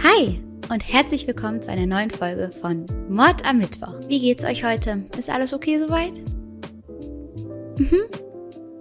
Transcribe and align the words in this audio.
Hi 0.00 0.40
und 0.70 0.80
herzlich 0.80 1.26
willkommen 1.26 1.60
zu 1.60 1.70
einer 1.70 1.86
neuen 1.86 2.10
Folge 2.10 2.50
von 2.60 2.86
Mord 3.08 3.44
am 3.44 3.58
Mittwoch. 3.58 3.94
Wie 4.06 4.20
geht's 4.20 4.44
euch 4.44 4.64
heute? 4.64 5.04
Ist 5.18 5.28
alles 5.28 5.52
okay 5.52 5.78
soweit? 5.78 6.20
Mhm. 7.78 8.02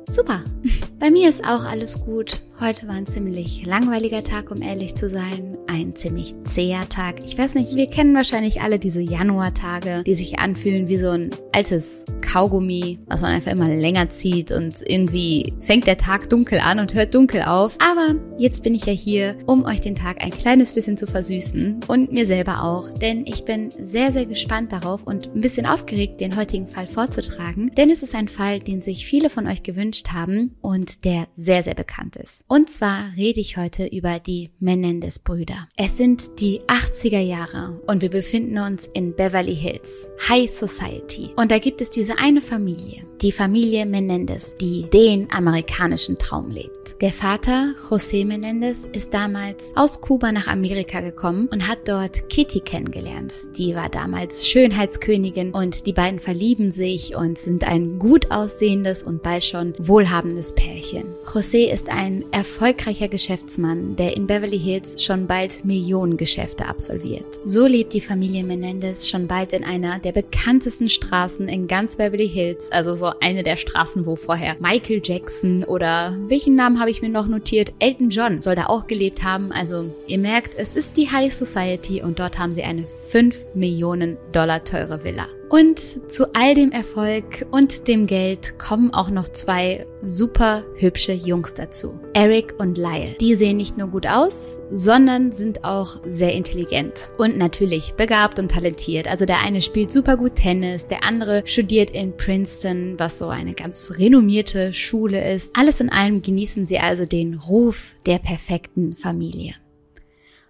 Super. 0.08 0.44
Bei 1.00 1.10
mir 1.10 1.30
ist 1.30 1.44
auch 1.44 1.64
alles 1.64 2.00
gut. 2.00 2.42
Heute 2.64 2.88
war 2.88 2.94
ein 2.94 3.08
ziemlich 3.08 3.66
langweiliger 3.66 4.24
Tag, 4.24 4.52
um 4.52 4.62
ehrlich 4.62 4.94
zu 4.94 5.10
sein. 5.10 5.58
Ein 5.66 5.96
ziemlich 5.96 6.36
zäher 6.44 6.88
Tag. 6.90 7.16
Ich 7.26 7.36
weiß 7.36 7.56
nicht, 7.56 7.76
wir 7.76 7.90
kennen 7.90 8.14
wahrscheinlich 8.14 8.62
alle 8.62 8.78
diese 8.78 9.02
Januartage, 9.02 10.04
die 10.06 10.14
sich 10.14 10.38
anfühlen 10.38 10.88
wie 10.88 10.98
so 10.98 11.10
ein 11.10 11.32
altes 11.54 12.06
Kaugummi, 12.22 13.00
was 13.08 13.22
man 13.22 13.32
einfach 13.32 13.52
immer 13.52 13.68
länger 13.68 14.10
zieht 14.10 14.52
und 14.52 14.76
irgendwie 14.86 15.54
fängt 15.62 15.88
der 15.88 15.98
Tag 15.98 16.30
dunkel 16.30 16.60
an 16.60 16.80
und 16.80 16.94
hört 16.94 17.16
dunkel 17.16 17.42
auf. 17.42 17.78
Aber 17.80 18.16
jetzt 18.38 18.64
bin 18.64 18.76
ich 18.76 18.86
ja 18.86 18.94
hier, 18.94 19.38
um 19.48 19.66
euch 19.66 19.82
den 19.82 19.96
Tag 19.96 20.22
ein 20.24 20.32
kleines 20.32 20.74
bisschen 20.74 20.98
zu 20.98 21.08
versüßen 21.08 21.82
und 21.88 22.12
mir 22.12 22.26
selber 22.26 22.64
auch, 22.64 22.90
denn 22.90 23.26
ich 23.26 23.44
bin 23.44 23.72
sehr, 23.82 24.12
sehr 24.12 24.26
gespannt 24.26 24.72
darauf 24.72 25.04
und 25.04 25.34
ein 25.36 25.42
bisschen 25.42 25.66
aufgeregt, 25.66 26.22
den 26.22 26.38
heutigen 26.38 26.68
Fall 26.68 26.88
vorzutragen, 26.88 27.72
denn 27.76 27.90
es 27.90 28.04
ist 28.04 28.16
ein 28.16 28.28
Fall, 28.28 28.60
den 28.60 28.82
sich 28.82 29.06
viele 29.06 29.30
von 29.30 29.48
euch 29.48 29.64
gewünscht 29.64 30.10
haben 30.14 30.56
und 30.62 31.06
der 31.06 31.28
sehr, 31.36 31.64
sehr 31.64 31.76
bekannt 31.76 32.16
ist. 32.16 32.46
Und 32.52 32.70
zwar 32.70 33.14
rede 33.16 33.40
ich 33.40 33.56
heute 33.56 33.86
über 33.86 34.20
die 34.20 34.50
Menendez-Brüder. 34.60 35.70
Es 35.78 35.96
sind 35.96 36.42
die 36.42 36.60
80er 36.64 37.22
Jahre 37.22 37.82
und 37.88 38.02
wir 38.02 38.10
befinden 38.10 38.58
uns 38.58 38.88
in 38.88 39.16
Beverly 39.16 39.56
Hills, 39.56 40.12
High 40.28 40.52
Society. 40.52 41.30
Und 41.38 41.50
da 41.50 41.60
gibt 41.60 41.80
es 41.80 41.90
diese 41.92 42.18
eine 42.18 42.42
Familie, 42.42 43.08
die 43.22 43.32
Familie 43.32 43.86
Menendez, 43.86 44.54
die 44.58 44.90
den 44.90 45.32
amerikanischen 45.32 46.18
Traum 46.18 46.52
lebt. 46.52 46.81
Der 47.02 47.12
Vater, 47.12 47.74
José 47.90 48.28
Menendez, 48.28 48.88
ist 48.94 49.12
damals 49.12 49.74
aus 49.76 50.02
Kuba 50.02 50.32
nach 50.32 50.46
Amerika 50.46 51.02
gekommen 51.02 51.50
und 51.52 51.68
hat 51.68 51.88
dort 51.88 52.30
Kitty 52.30 52.60
kennengelernt. 52.60 53.34
Die 53.58 53.74
war 53.74 53.90
damals 53.90 54.48
Schönheitskönigin 54.48 55.50
und 55.50 55.88
die 55.88 55.94
beiden 55.94 56.20
verlieben 56.20 56.72
sich 56.72 57.16
und 57.16 57.40
sind 57.40 57.64
ein 57.64 57.98
gut 57.98 58.30
aussehendes 58.30 59.02
und 59.02 59.24
bald 59.24 59.44
schon 59.44 59.74
wohlhabendes 59.80 60.54
Pärchen. 60.54 61.06
José 61.26 61.74
ist 61.74 61.90
ein 61.90 62.24
erfolgreicher 62.32 63.08
Geschäftsmann, 63.08 63.96
der 63.96 64.16
in 64.16 64.28
Beverly 64.28 64.60
Hills 64.60 65.04
schon 65.04 65.26
bald 65.26 65.66
Millionen 65.66 66.18
Geschäfte 66.18 66.68
absolviert. 66.68 67.26
So 67.46 67.66
lebt 67.66 67.94
die 67.94 68.02
Familie 68.02 68.44
Menendez 68.44 69.10
schon 69.10 69.28
bald 69.28 69.54
in 69.54 69.64
einer 69.64 69.98
der 69.98 70.12
bekanntesten 70.12 70.88
Straßen 70.88 71.50
in 71.50 71.66
ganz 71.66 71.96
Beverly 71.96 72.30
Hills, 72.30 72.72
also 72.72 72.94
so 72.94 73.12
eine 73.22 73.42
der 73.42 73.58
Straßen, 73.58 74.06
wo 74.06 74.16
vorher 74.16 74.56
Michael 74.60 75.02
Jackson 75.04 75.64
oder 75.64 76.16
welchen 76.28 76.56
Namen 76.56 76.80
habe 76.80 76.91
ich 76.92 77.02
mir 77.02 77.10
noch 77.10 77.28
notiert? 77.28 77.74
Elton 77.80 78.10
John 78.10 78.42
soll 78.42 78.56
da 78.56 78.68
auch 78.68 78.88
gelebt 78.88 79.24
haben. 79.24 79.52
Also 79.52 79.94
ihr 80.08 80.20
merkt, 80.20 80.56
es 80.56 80.76
ist 80.76 80.98
die 80.98 81.10
High 81.10 81.34
Society 81.34 82.02
und 82.02 82.20
dort 82.20 82.38
haben 82.38 82.54
sie 82.54 82.64
eine 82.64 82.86
5 82.88 83.48
Millionen 83.56 84.18
Dollar 84.32 84.64
teure 84.64 85.04
Villa. 85.04 85.28
Und 85.52 86.10
zu 86.10 86.34
all 86.34 86.56
dem 86.56 86.72
Erfolg 86.72 87.46
und 87.52 87.90
dem 87.90 88.08
Geld 88.08 88.58
kommen 88.58 88.94
auch 88.94 89.10
noch 89.10 89.28
zwei 89.28 89.86
super 90.02 90.64
hübsche 90.78 91.12
Jungs 91.12 91.54
dazu. 91.54 92.00
Eric 92.14 92.56
und 92.58 92.78
Lyle. 92.78 93.18
Die 93.20 93.36
sehen 93.36 93.58
nicht 93.58 93.78
nur 93.78 93.90
gut 93.90 94.08
aus, 94.08 94.62
sondern 94.72 95.34
sind 95.34 95.66
auch 95.66 96.02
sehr 96.08 96.32
intelligent 96.36 97.12
und 97.18 97.38
natürlich 97.38 97.96
begabt 97.96 98.40
und 98.40 98.50
talentiert. 98.50 99.10
Also 99.10 99.26
der 99.26 99.42
eine 99.42 99.62
spielt 99.62 99.92
super 99.92 100.16
gut 100.16 100.36
Tennis, 100.36 100.88
der 100.88 101.04
andere 101.04 101.42
studiert 101.44 101.92
in 101.92 102.16
Princeton, 102.16 102.98
was 102.98 103.20
so 103.20 103.28
eine 103.28 103.54
ganz 103.54 103.92
renommierte 103.98 104.72
Schule 104.72 105.34
ist. 105.34 105.54
Alles 105.58 105.82
in 105.82 105.90
allem 105.90 106.22
genießen 106.22 106.66
sie 106.66 106.80
also 106.80 107.06
den 107.06 107.34
Ruf 107.34 107.98
der 108.06 108.20
perfekten 108.20 108.96
Familie. 108.96 109.56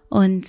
Und 0.08 0.46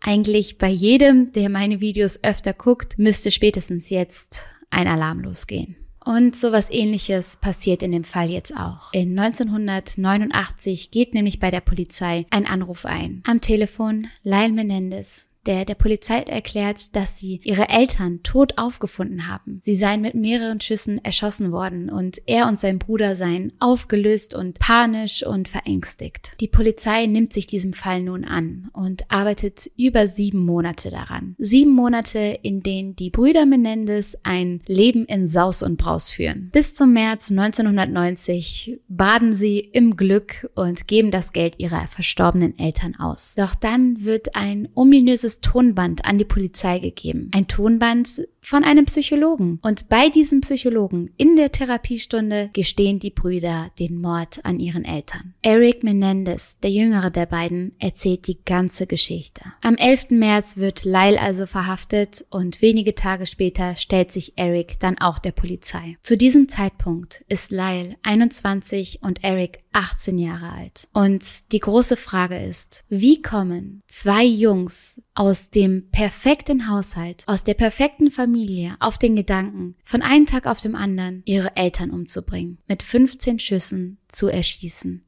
eigentlich 0.00 0.58
bei 0.58 0.68
jedem, 0.68 1.32
der 1.32 1.48
meine 1.48 1.80
Videos 1.80 2.22
öfter 2.22 2.52
guckt, 2.52 2.98
müsste 2.98 3.30
spätestens 3.30 3.90
jetzt 3.90 4.42
ein 4.70 4.86
Alarm 4.86 5.20
losgehen. 5.20 5.76
Und 6.04 6.34
sowas 6.34 6.68
ähnliches 6.70 7.36
passiert 7.36 7.82
in 7.82 7.92
dem 7.92 8.04
Fall 8.04 8.30
jetzt 8.30 8.56
auch. 8.56 8.92
In 8.94 9.18
1989 9.18 10.90
geht 10.90 11.12
nämlich 11.12 11.38
bei 11.38 11.50
der 11.50 11.60
Polizei 11.60 12.24
ein 12.30 12.46
Anruf 12.46 12.86
ein. 12.86 13.22
Am 13.26 13.42
Telefon 13.42 14.06
Lyle 14.22 14.52
Menendez, 14.52 15.26
der 15.48 15.64
der 15.64 15.74
Polizei 15.74 16.18
erklärt, 16.20 16.94
dass 16.94 17.18
sie 17.18 17.40
ihre 17.42 17.70
Eltern 17.70 18.22
tot 18.22 18.58
aufgefunden 18.58 19.28
haben. 19.28 19.58
Sie 19.62 19.76
seien 19.76 20.02
mit 20.02 20.14
mehreren 20.14 20.60
Schüssen 20.60 21.02
erschossen 21.02 21.52
worden 21.52 21.88
und 21.88 22.20
er 22.26 22.46
und 22.48 22.60
sein 22.60 22.78
Bruder 22.78 23.16
seien 23.16 23.54
aufgelöst 23.58 24.34
und 24.34 24.58
panisch 24.58 25.26
und 25.26 25.48
verängstigt. 25.48 26.32
Die 26.40 26.48
Polizei 26.48 27.06
nimmt 27.06 27.32
sich 27.32 27.46
diesem 27.46 27.72
Fall 27.72 28.02
nun 28.02 28.26
an 28.26 28.68
und 28.74 29.10
arbeitet 29.10 29.70
über 29.78 30.06
sieben 30.06 30.44
Monate 30.44 30.90
daran. 30.90 31.34
Sieben 31.38 31.72
Monate, 31.72 32.38
in 32.42 32.62
denen 32.62 32.94
die 32.94 33.08
Brüder 33.08 33.46
Menendez 33.46 34.18
ein 34.24 34.60
Leben 34.66 35.06
in 35.06 35.26
Saus 35.26 35.62
und 35.62 35.78
Braus 35.78 36.10
führen. 36.10 36.50
Bis 36.52 36.74
zum 36.74 36.92
März 36.92 37.30
1990 37.30 38.80
baden 38.88 39.32
sie 39.32 39.60
im 39.60 39.96
Glück 39.96 40.50
und 40.54 40.86
geben 40.86 41.10
das 41.10 41.32
Geld 41.32 41.58
ihrer 41.58 41.86
verstorbenen 41.88 42.58
Eltern 42.58 42.96
aus. 42.96 43.34
Doch 43.34 43.54
dann 43.54 44.04
wird 44.04 44.36
ein 44.36 44.68
ominöses 44.74 45.37
Tonband 45.40 46.04
an 46.04 46.18
die 46.18 46.24
Polizei 46.24 46.78
gegeben. 46.78 47.30
Ein 47.34 47.48
Tonband 47.48 48.26
von 48.48 48.64
einem 48.64 48.86
Psychologen. 48.86 49.58
Und 49.60 49.90
bei 49.90 50.08
diesem 50.08 50.40
Psychologen 50.40 51.10
in 51.18 51.36
der 51.36 51.52
Therapiestunde 51.52 52.48
gestehen 52.54 52.98
die 52.98 53.10
Brüder 53.10 53.70
den 53.78 54.00
Mord 54.00 54.42
an 54.42 54.58
ihren 54.58 54.86
Eltern. 54.86 55.34
Eric 55.42 55.84
Menendez, 55.84 56.58
der 56.62 56.70
jüngere 56.70 57.10
der 57.10 57.26
beiden, 57.26 57.74
erzählt 57.78 58.26
die 58.26 58.42
ganze 58.42 58.86
Geschichte. 58.86 59.42
Am 59.60 59.74
11. 59.74 60.12
März 60.12 60.56
wird 60.56 60.86
Lyle 60.86 61.20
also 61.20 61.44
verhaftet 61.44 62.24
und 62.30 62.62
wenige 62.62 62.94
Tage 62.94 63.26
später 63.26 63.76
stellt 63.76 64.12
sich 64.12 64.38
Eric 64.38 64.80
dann 64.80 64.96
auch 64.96 65.18
der 65.18 65.32
Polizei. 65.32 65.98
Zu 66.02 66.16
diesem 66.16 66.48
Zeitpunkt 66.48 67.26
ist 67.28 67.50
Lyle 67.50 67.96
21 68.02 69.00
und 69.02 69.22
Eric 69.22 69.58
18 69.72 70.18
Jahre 70.18 70.52
alt. 70.52 70.88
Und 70.94 71.52
die 71.52 71.60
große 71.60 71.96
Frage 71.96 72.42
ist, 72.42 72.84
wie 72.88 73.20
kommen 73.20 73.82
zwei 73.86 74.24
Jungs 74.24 75.00
aus 75.14 75.50
dem 75.50 75.90
perfekten 75.90 76.68
Haushalt, 76.68 77.24
aus 77.26 77.44
der 77.44 77.54
perfekten 77.54 78.10
Familie 78.10 78.37
auf 78.80 78.98
den 78.98 79.16
Gedanken, 79.16 79.74
von 79.84 80.02
einem 80.02 80.26
Tag 80.26 80.46
auf 80.46 80.60
dem 80.60 80.74
anderen 80.74 81.22
ihre 81.24 81.56
Eltern 81.56 81.90
umzubringen, 81.90 82.58
mit 82.68 82.82
15 82.82 83.38
Schüssen 83.38 83.98
zu 84.08 84.28
erschießen. 84.28 85.04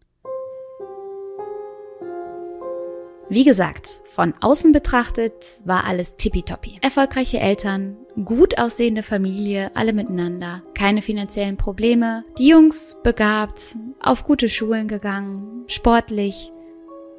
Wie 3.33 3.45
gesagt, 3.45 4.03
von 4.13 4.35
außen 4.41 4.73
betrachtet 4.73 5.61
war 5.65 5.85
alles 5.85 6.17
tippitoppi. 6.17 6.79
Erfolgreiche 6.83 7.39
Eltern, 7.39 7.97
gut 8.25 8.59
aussehende 8.59 9.05
Familie, 9.05 9.71
alle 9.75 9.93
miteinander, 9.93 10.65
keine 10.75 11.01
finanziellen 11.01 11.57
Probleme, 11.57 12.25
die 12.39 12.49
Jungs 12.49 12.97
begabt, 13.05 13.77
auf 14.01 14.25
gute 14.25 14.49
Schulen 14.49 14.89
gegangen, 14.89 15.63
sportlich, 15.69 16.51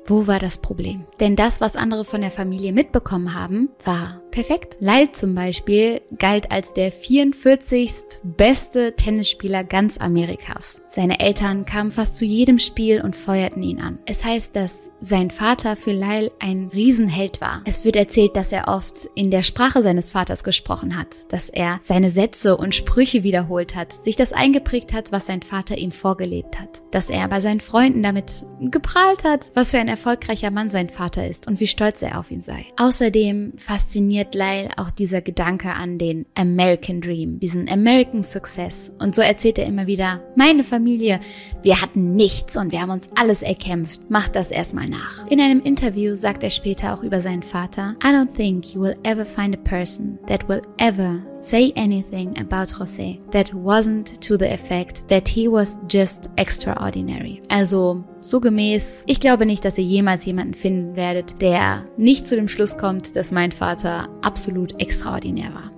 wo 0.06 0.28
war 0.28 0.40
das 0.40 0.58
Problem? 0.58 1.06
Denn 1.22 1.38
das, 1.38 1.62
was 1.62 1.78
andere 1.78 2.04
von 2.04 2.20
der 2.20 2.32
Familie 2.32 2.74
mitbekommen 2.74 3.34
haben, 3.34 3.70
war 3.86 4.21
perfekt. 4.32 4.78
Lyle 4.80 5.12
zum 5.12 5.36
Beispiel 5.36 6.02
galt 6.18 6.52
als 6.52 6.74
der 6.74 6.92
44. 6.92 7.92
beste 8.24 8.96
Tennisspieler 8.96 9.64
ganz 9.64 9.98
Amerikas. 9.98 10.82
Seine 10.90 11.20
Eltern 11.20 11.66
kamen 11.66 11.92
fast 11.92 12.18
zu 12.18 12.26
jedem 12.26 12.60
Spiel 12.60 13.02
und 13.02 13.16
feuerten 13.16 13.64
ihn 13.64 13.80
an. 13.80 14.00
Es 14.06 14.26
heißt, 14.26 14.56
dass 14.56 14.90
sein 15.00 15.32
Vater 15.32 15.76
für 15.76 15.92
Lyle 15.92 16.32
ein 16.40 16.70
Riesenheld 16.74 17.42
war. 17.42 17.62
Es 17.66 17.86
wird 17.86 17.96
erzählt, 17.96 18.36
dass 18.36 18.52
er 18.52 18.68
oft 18.68 19.10
in 19.16 19.32
der 19.32 19.44
Sprache 19.44 19.82
seines 19.82 20.12
Vaters 20.12 20.44
gesprochen 20.44 20.98
hat, 20.98 21.08
dass 21.30 21.50
er 21.50 21.80
seine 21.82 22.10
Sätze 22.10 22.58
und 22.58 22.76
Sprüche 22.76 23.24
wiederholt 23.24 23.76
hat, 23.76 23.94
sich 23.94 24.16
das 24.16 24.34
eingeprägt 24.34 24.94
hat, 24.94 25.12
was 25.12 25.26
sein 25.26 25.42
Vater 25.42 25.78
ihm 25.78 25.92
vorgelebt 25.92 26.60
hat, 26.60 26.82
dass 26.92 27.10
er 27.10 27.28
bei 27.28 27.42
seinen 27.42 27.62
Freunden 27.62 28.04
damit 28.04 28.46
geprahlt 28.60 29.24
hat, 29.24 29.52
was 29.56 29.72
für 29.72 29.80
ein 29.80 29.88
erfolgreicher 29.88 30.52
Mann 30.52 30.72
sein 30.72 30.90
Vater 30.90 31.28
ist 31.28 31.48
und 31.48 31.60
wie 31.60 31.68
stolz 31.68 32.02
er 32.02 32.20
auf 32.20 32.32
ihn 32.32 32.42
sei. 32.42 32.66
Außerdem 32.78 33.54
fasziniert 33.58 34.21
Lyle 34.34 34.70
auch 34.78 34.92
dieser 34.92 35.22
Gedanke 35.22 35.74
an 35.74 35.98
den 35.98 36.26
American 36.36 37.02
Dream, 37.02 37.40
diesen 37.40 37.70
American 37.70 38.24
Success. 38.24 38.92
Und 39.00 39.16
so 39.16 39.22
erzählt 39.22 39.60
er 39.60 39.66
immer 39.66 39.88
wieder, 39.88 40.22
meine 40.36 40.64
Familie, 40.64 41.20
wir 41.62 41.82
hatten 41.82 42.16
nichts 42.16 42.58
und 42.58 42.72
wir 42.72 42.82
haben 42.82 42.92
uns 42.92 43.10
alles 43.16 43.42
erkämpft. 43.42 44.10
Macht 44.10 44.36
das 44.36 44.52
erstmal 44.52 44.88
nach. 44.88 45.28
In 45.28 45.42
einem 45.42 45.62
Interview 45.62 46.16
sagt 46.16 46.44
er 46.44 46.52
später 46.52 46.94
auch 46.94 47.04
über 47.04 47.22
seinen 47.22 47.44
Vater, 47.44 47.96
I 48.04 48.08
don't 48.08 48.34
think 48.36 48.74
you 48.74 48.82
will 48.82 48.96
ever 49.04 49.26
find 49.26 49.56
a 49.56 49.60
person 49.62 50.20
that 50.28 50.48
will 50.48 50.62
ever 50.78 51.20
say 51.34 51.74
anything 51.76 52.38
about 52.38 52.72
Jose 52.80 53.20
that 53.32 53.52
wasn't 53.54 54.20
to 54.22 54.38
the 54.38 54.52
effect 54.52 55.08
that 55.10 55.28
he 55.28 55.48
was 55.48 55.78
just 55.90 56.30
extraordinary. 56.36 57.42
Also 57.50 58.04
so 58.22 58.40
gemäß, 58.40 59.04
ich 59.08 59.20
glaube 59.20 59.46
nicht, 59.46 59.66
dass 59.66 59.78
ihr 59.78 59.84
jemals 59.84 60.26
jemanden 60.26 60.54
finden 60.54 60.96
werdet, 60.96 61.42
der 61.42 61.86
nicht 61.98 62.28
zu 62.28 62.36
dem 62.36 62.48
Schluss 62.48 62.78
kommt, 62.78 63.16
dass 63.16 63.32
mein 63.32 63.52
Vater 63.52 64.10
absolut 64.22 64.80
extraordinär 64.80 65.54
war. 65.54 65.72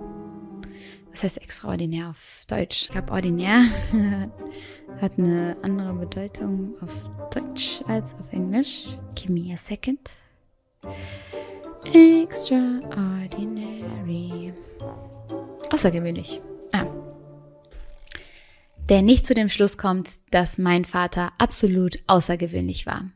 Was 1.10 1.22
heißt 1.22 1.42
extraordinär 1.42 2.10
auf 2.10 2.42
Deutsch? 2.48 2.82
Ich 2.82 2.88
glaube, 2.88 3.12
ordinär 3.12 3.60
hat 5.00 5.12
eine 5.18 5.56
andere 5.62 5.94
Bedeutung 5.94 6.74
auf 6.80 7.10
Deutsch 7.32 7.82
als 7.86 8.14
auf 8.14 8.32
Englisch. 8.32 8.96
Give 9.14 9.32
me 9.32 9.54
a 9.54 9.56
second. 9.56 10.10
Extraordinary. 11.92 14.52
Außergewöhnlich. 15.70 16.40
Ah. 16.72 16.86
Der 18.88 19.00
nicht 19.00 19.26
zu 19.26 19.32
dem 19.32 19.48
Schluss 19.48 19.78
kommt, 19.78 20.10
dass 20.30 20.58
mein 20.58 20.84
Vater 20.84 21.32
absolut 21.38 21.98
außergewöhnlich 22.06 22.84
war 22.84 23.10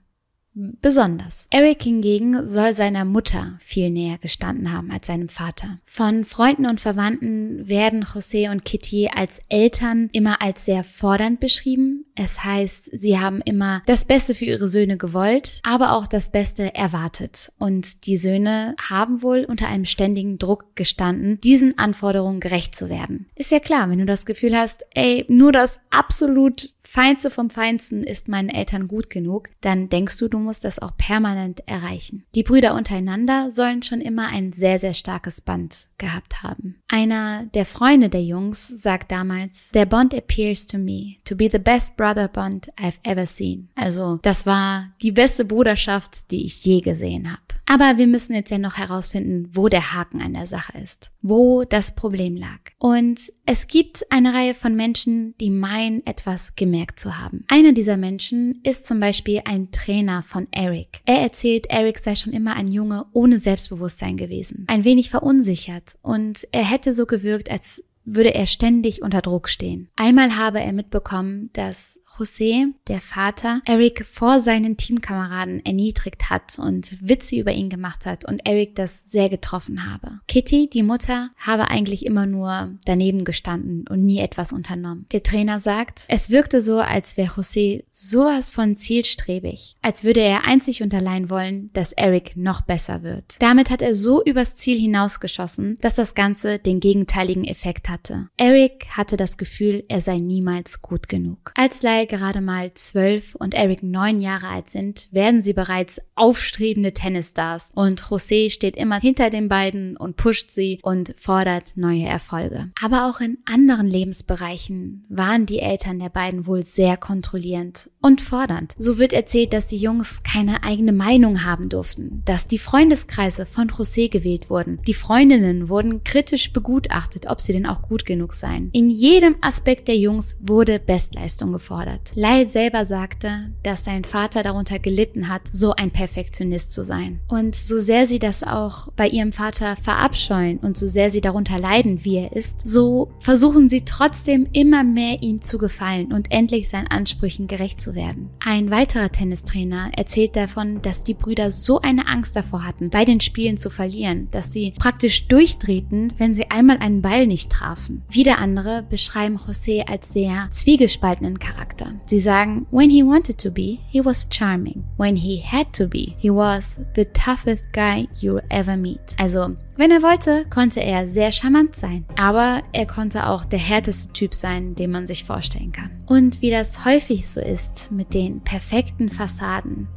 besonders. 0.54 1.46
Eric 1.50 1.82
hingegen 1.82 2.46
soll 2.46 2.72
seiner 2.72 3.04
Mutter 3.04 3.56
viel 3.60 3.90
näher 3.90 4.18
gestanden 4.18 4.72
haben 4.72 4.90
als 4.90 5.06
seinem 5.06 5.28
Vater. 5.28 5.78
Von 5.84 6.24
Freunden 6.24 6.66
und 6.66 6.80
Verwandten 6.80 7.68
werden 7.68 8.04
José 8.04 8.50
und 8.50 8.64
Kitty 8.64 9.08
als 9.14 9.40
Eltern 9.48 10.10
immer 10.12 10.42
als 10.42 10.64
sehr 10.64 10.84
fordernd 10.84 11.40
beschrieben. 11.40 12.04
Es 12.14 12.42
heißt, 12.44 12.90
sie 12.92 13.18
haben 13.18 13.40
immer 13.44 13.82
das 13.86 14.04
Beste 14.04 14.34
für 14.34 14.46
ihre 14.46 14.68
Söhne 14.68 14.96
gewollt, 14.96 15.60
aber 15.62 15.92
auch 15.92 16.06
das 16.06 16.30
Beste 16.30 16.74
erwartet. 16.74 17.52
Und 17.58 18.06
die 18.06 18.16
Söhne 18.16 18.74
haben 18.90 19.22
wohl 19.22 19.44
unter 19.44 19.68
einem 19.68 19.84
ständigen 19.84 20.38
Druck 20.38 20.74
gestanden, 20.74 21.40
diesen 21.40 21.78
Anforderungen 21.78 22.40
gerecht 22.40 22.74
zu 22.74 22.88
werden. 22.88 23.26
Ist 23.36 23.52
ja 23.52 23.60
klar, 23.60 23.88
wenn 23.88 23.98
du 23.98 24.06
das 24.06 24.26
Gefühl 24.26 24.56
hast, 24.56 24.84
ey, 24.94 25.24
nur 25.28 25.52
das 25.52 25.78
absolut 25.90 26.70
Feinste 26.90 27.30
vom 27.30 27.50
Feinsten 27.50 28.02
ist 28.02 28.28
meinen 28.28 28.48
Eltern 28.48 28.88
gut 28.88 29.10
genug, 29.10 29.50
dann 29.60 29.90
denkst 29.90 30.16
du, 30.16 30.26
du 30.26 30.38
musst 30.48 30.64
das 30.64 30.78
auch 30.78 30.96
permanent 30.96 31.60
erreichen. 31.68 32.24
Die 32.34 32.42
Brüder 32.42 32.74
untereinander 32.74 33.52
sollen 33.52 33.82
schon 33.82 34.00
immer 34.00 34.28
ein 34.28 34.54
sehr, 34.54 34.78
sehr 34.78 34.94
starkes 34.94 35.42
Band 35.42 35.88
gehabt 35.98 36.42
haben. 36.42 36.76
Einer 36.88 37.44
der 37.52 37.66
Freunde 37.66 38.08
der 38.08 38.22
Jungs 38.22 38.66
sagt 38.66 39.12
damals, 39.12 39.70
der 39.72 39.84
Bond 39.84 40.14
appears 40.14 40.66
to 40.66 40.78
me 40.78 41.16
to 41.24 41.36
be 41.36 41.50
the 41.52 41.58
best 41.58 41.98
brother 41.98 42.28
bond 42.28 42.70
I've 42.78 42.98
ever 43.02 43.26
seen. 43.26 43.68
Also, 43.74 44.20
das 44.22 44.46
war 44.46 44.88
die 45.02 45.12
beste 45.12 45.44
Bruderschaft, 45.44 46.30
die 46.30 46.46
ich 46.46 46.64
je 46.64 46.80
gesehen 46.80 47.30
habe. 47.30 47.42
Aber 47.70 47.98
wir 47.98 48.06
müssen 48.06 48.34
jetzt 48.34 48.50
ja 48.50 48.56
noch 48.56 48.78
herausfinden, 48.78 49.50
wo 49.52 49.68
der 49.68 49.92
Haken 49.92 50.22
an 50.22 50.32
der 50.32 50.46
Sache 50.46 50.78
ist, 50.78 51.10
wo 51.20 51.64
das 51.64 51.94
Problem 51.94 52.34
lag. 52.34 52.58
Und 52.78 53.30
es 53.44 53.66
gibt 53.66 54.10
eine 54.10 54.32
Reihe 54.32 54.54
von 54.54 54.74
Menschen, 54.74 55.34
die 55.38 55.50
meinen, 55.50 56.04
etwas 56.06 56.56
gemerkt 56.56 56.98
zu 56.98 57.18
haben. 57.18 57.44
Einer 57.46 57.72
dieser 57.72 57.98
Menschen 57.98 58.60
ist 58.62 58.86
zum 58.86 59.00
Beispiel 59.00 59.42
ein 59.44 59.70
Trainer 59.70 60.22
von 60.22 60.48
Eric. 60.50 61.02
Er 61.04 61.20
erzählt, 61.20 61.66
Eric 61.68 61.98
sei 61.98 62.14
schon 62.14 62.32
immer 62.32 62.56
ein 62.56 62.68
Junge 62.68 63.04
ohne 63.12 63.38
Selbstbewusstsein 63.38 64.16
gewesen, 64.16 64.64
ein 64.66 64.84
wenig 64.84 65.10
verunsichert 65.10 65.98
und 66.00 66.48
er 66.52 66.64
hätte 66.64 66.94
so 66.94 67.04
gewirkt, 67.04 67.50
als 67.50 67.84
würde 68.14 68.34
er 68.34 68.46
ständig 68.46 69.02
unter 69.02 69.22
Druck 69.22 69.48
stehen. 69.48 69.88
Einmal 69.96 70.36
habe 70.36 70.60
er 70.60 70.72
mitbekommen, 70.72 71.50
dass 71.52 72.00
José, 72.18 72.72
der 72.88 73.00
Vater, 73.00 73.60
Eric 73.64 74.04
vor 74.04 74.40
seinen 74.40 74.76
Teamkameraden 74.76 75.64
erniedrigt 75.64 76.30
hat 76.30 76.58
und 76.58 76.96
Witze 77.00 77.36
über 77.36 77.52
ihn 77.52 77.70
gemacht 77.70 78.06
hat 78.06 78.24
und 78.24 78.40
Eric 78.44 78.74
das 78.74 79.04
sehr 79.06 79.28
getroffen 79.28 79.88
habe. 79.88 80.20
Kitty, 80.26 80.68
die 80.68 80.82
Mutter, 80.82 81.30
habe 81.36 81.68
eigentlich 81.68 82.04
immer 82.04 82.26
nur 82.26 82.72
daneben 82.84 83.24
gestanden 83.24 83.86
und 83.88 84.04
nie 84.04 84.18
etwas 84.18 84.52
unternommen. 84.52 85.06
Der 85.12 85.22
Trainer 85.22 85.60
sagt, 85.60 86.04
es 86.08 86.30
wirkte 86.30 86.60
so, 86.60 86.78
als 86.78 87.16
wäre 87.16 87.34
José 87.34 87.84
sowas 87.90 88.50
von 88.50 88.74
zielstrebig, 88.74 89.76
als 89.80 90.02
würde 90.02 90.20
er 90.20 90.44
einzig 90.44 90.82
und 90.82 90.92
allein 90.94 91.30
wollen, 91.30 91.70
dass 91.72 91.92
Eric 91.92 92.36
noch 92.36 92.62
besser 92.62 93.02
wird. 93.02 93.36
Damit 93.38 93.70
hat 93.70 93.82
er 93.82 93.94
so 93.94 94.24
übers 94.24 94.54
Ziel 94.56 94.78
hinausgeschossen, 94.78 95.78
dass 95.80 95.94
das 95.94 96.14
Ganze 96.14 96.58
den 96.58 96.80
gegenteiligen 96.80 97.44
Effekt 97.44 97.88
hatte. 97.98 98.28
Eric 98.36 98.86
hatte 98.96 99.16
das 99.16 99.36
Gefühl, 99.36 99.84
er 99.88 100.00
sei 100.00 100.18
niemals 100.18 100.82
gut 100.82 101.08
genug. 101.08 101.52
Als 101.56 101.82
Lyle 101.82 102.06
gerade 102.06 102.40
mal 102.40 102.72
zwölf 102.74 103.34
und 103.34 103.54
Eric 103.54 103.82
neun 103.82 104.20
Jahre 104.20 104.48
alt 104.48 104.70
sind, 104.70 105.08
werden 105.10 105.42
sie 105.42 105.52
bereits 105.52 106.00
aufstrebende 106.14 106.92
Tennisstars 106.92 107.70
und 107.74 108.02
José 108.02 108.50
steht 108.50 108.76
immer 108.76 109.00
hinter 109.00 109.30
den 109.30 109.48
beiden 109.48 109.96
und 109.96 110.16
pusht 110.16 110.50
sie 110.50 110.78
und 110.82 111.14
fordert 111.18 111.76
neue 111.76 112.04
Erfolge. 112.04 112.70
Aber 112.80 113.08
auch 113.08 113.20
in 113.20 113.38
anderen 113.44 113.88
Lebensbereichen 113.88 115.04
waren 115.08 115.46
die 115.46 115.60
Eltern 115.60 115.98
der 115.98 116.10
beiden 116.10 116.46
wohl 116.46 116.62
sehr 116.62 116.96
kontrollierend 116.96 117.90
und 118.00 118.20
fordernd. 118.20 118.74
So 118.78 118.98
wird 118.98 119.12
erzählt, 119.12 119.52
dass 119.52 119.66
die 119.66 119.78
Jungs 119.78 120.22
keine 120.22 120.62
eigene 120.62 120.92
Meinung 120.92 121.44
haben 121.44 121.68
durften, 121.68 122.22
dass 122.24 122.46
die 122.46 122.58
Freundeskreise 122.58 123.46
von 123.46 123.68
José 123.68 124.08
gewählt 124.08 124.50
wurden. 124.50 124.80
Die 124.86 124.94
Freundinnen 124.94 125.68
wurden 125.68 126.04
kritisch 126.04 126.52
begutachtet, 126.52 127.26
ob 127.28 127.40
sie 127.40 127.52
denn 127.52 127.66
auch 127.66 127.87
gut 127.88 128.04
genug 128.06 128.34
seien. 128.34 128.70
In 128.72 128.90
jedem 128.90 129.36
Aspekt 129.40 129.88
der 129.88 129.96
Jungs 129.96 130.36
wurde 130.40 130.78
Bestleistung 130.78 131.52
gefordert. 131.52 132.12
Lyle 132.14 132.46
selber 132.46 132.86
sagte, 132.86 133.50
dass 133.62 133.84
sein 133.84 134.04
Vater 134.04 134.42
darunter 134.42 134.78
gelitten 134.78 135.28
hat, 135.28 135.42
so 135.50 135.72
ein 135.72 135.90
Perfektionist 135.90 136.72
zu 136.72 136.84
sein. 136.84 137.20
Und 137.28 137.56
so 137.56 137.78
sehr 137.78 138.06
sie 138.06 138.18
das 138.18 138.42
auch 138.42 138.88
bei 138.96 139.08
ihrem 139.08 139.32
Vater 139.32 139.76
verabscheuen 139.76 140.58
und 140.58 140.76
so 140.76 140.86
sehr 140.86 141.10
sie 141.10 141.20
darunter 141.20 141.58
leiden, 141.58 142.04
wie 142.04 142.16
er 142.16 142.32
ist, 142.32 142.66
so 142.66 143.10
versuchen 143.18 143.68
sie 143.68 143.84
trotzdem 143.84 144.46
immer 144.52 144.84
mehr 144.84 145.22
ihm 145.22 145.42
zu 145.42 145.58
gefallen 145.58 146.12
und 146.12 146.30
endlich 146.30 146.68
seinen 146.68 146.88
Ansprüchen 146.88 147.46
gerecht 147.46 147.80
zu 147.80 147.94
werden. 147.94 148.30
Ein 148.44 148.70
weiterer 148.70 149.10
Tennistrainer 149.10 149.90
erzählt 149.96 150.36
davon, 150.36 150.82
dass 150.82 151.04
die 151.04 151.14
Brüder 151.14 151.50
so 151.50 151.80
eine 151.80 152.06
Angst 152.06 152.36
davor 152.36 152.64
hatten, 152.64 152.90
bei 152.90 153.04
den 153.04 153.20
Spielen 153.20 153.58
zu 153.58 153.70
verlieren, 153.70 154.28
dass 154.30 154.52
sie 154.52 154.74
praktisch 154.78 155.28
durchdrehten, 155.28 156.12
wenn 156.18 156.34
sie 156.34 156.50
einmal 156.50 156.78
einen 156.78 157.02
Ball 157.02 157.26
nicht 157.26 157.50
trafen. 157.50 157.67
Wieder 158.08 158.38
andere 158.38 158.84
beschreiben 158.88 159.36
José 159.36 159.86
als 159.88 160.12
sehr 160.12 160.48
zwiegespaltenen 160.50 161.38
Charakter. 161.38 161.94
Sie 162.06 162.20
sagen, 162.20 162.66
when 162.70 162.90
he 162.90 163.02
wanted 163.02 163.38
to 163.38 163.50
be, 163.50 163.78
he 163.88 164.04
was 164.04 164.28
charming. 164.30 164.84
When 164.96 165.16
he 165.16 165.42
had 165.42 165.72
to 165.74 165.88
be, 165.88 166.14
he 166.18 166.30
was 166.30 166.80
the 166.94 167.04
toughest 167.06 167.72
guy 167.72 168.08
you'll 168.20 168.42
ever 168.48 168.76
meet. 168.76 169.00
Also, 169.18 169.56
wenn 169.76 169.90
er 169.90 170.02
wollte, 170.02 170.44
konnte 170.50 170.80
er 170.80 171.08
sehr 171.08 171.30
charmant 171.30 171.76
sein. 171.76 172.04
Aber 172.16 172.62
er 172.72 172.86
konnte 172.86 173.26
auch 173.26 173.44
der 173.44 173.58
härteste 173.58 174.12
Typ 174.12 174.34
sein, 174.34 174.74
den 174.74 174.90
man 174.90 175.06
sich 175.06 175.24
vorstellen 175.24 175.72
kann. 175.72 175.90
Und 176.06 176.42
wie 176.42 176.50
das 176.50 176.84
häufig 176.84 177.28
so 177.28 177.40
ist 177.40 177.92
mit 177.92 178.14
den 178.14 178.40
perfekten 178.40 179.10
Fassaden, 179.10 179.88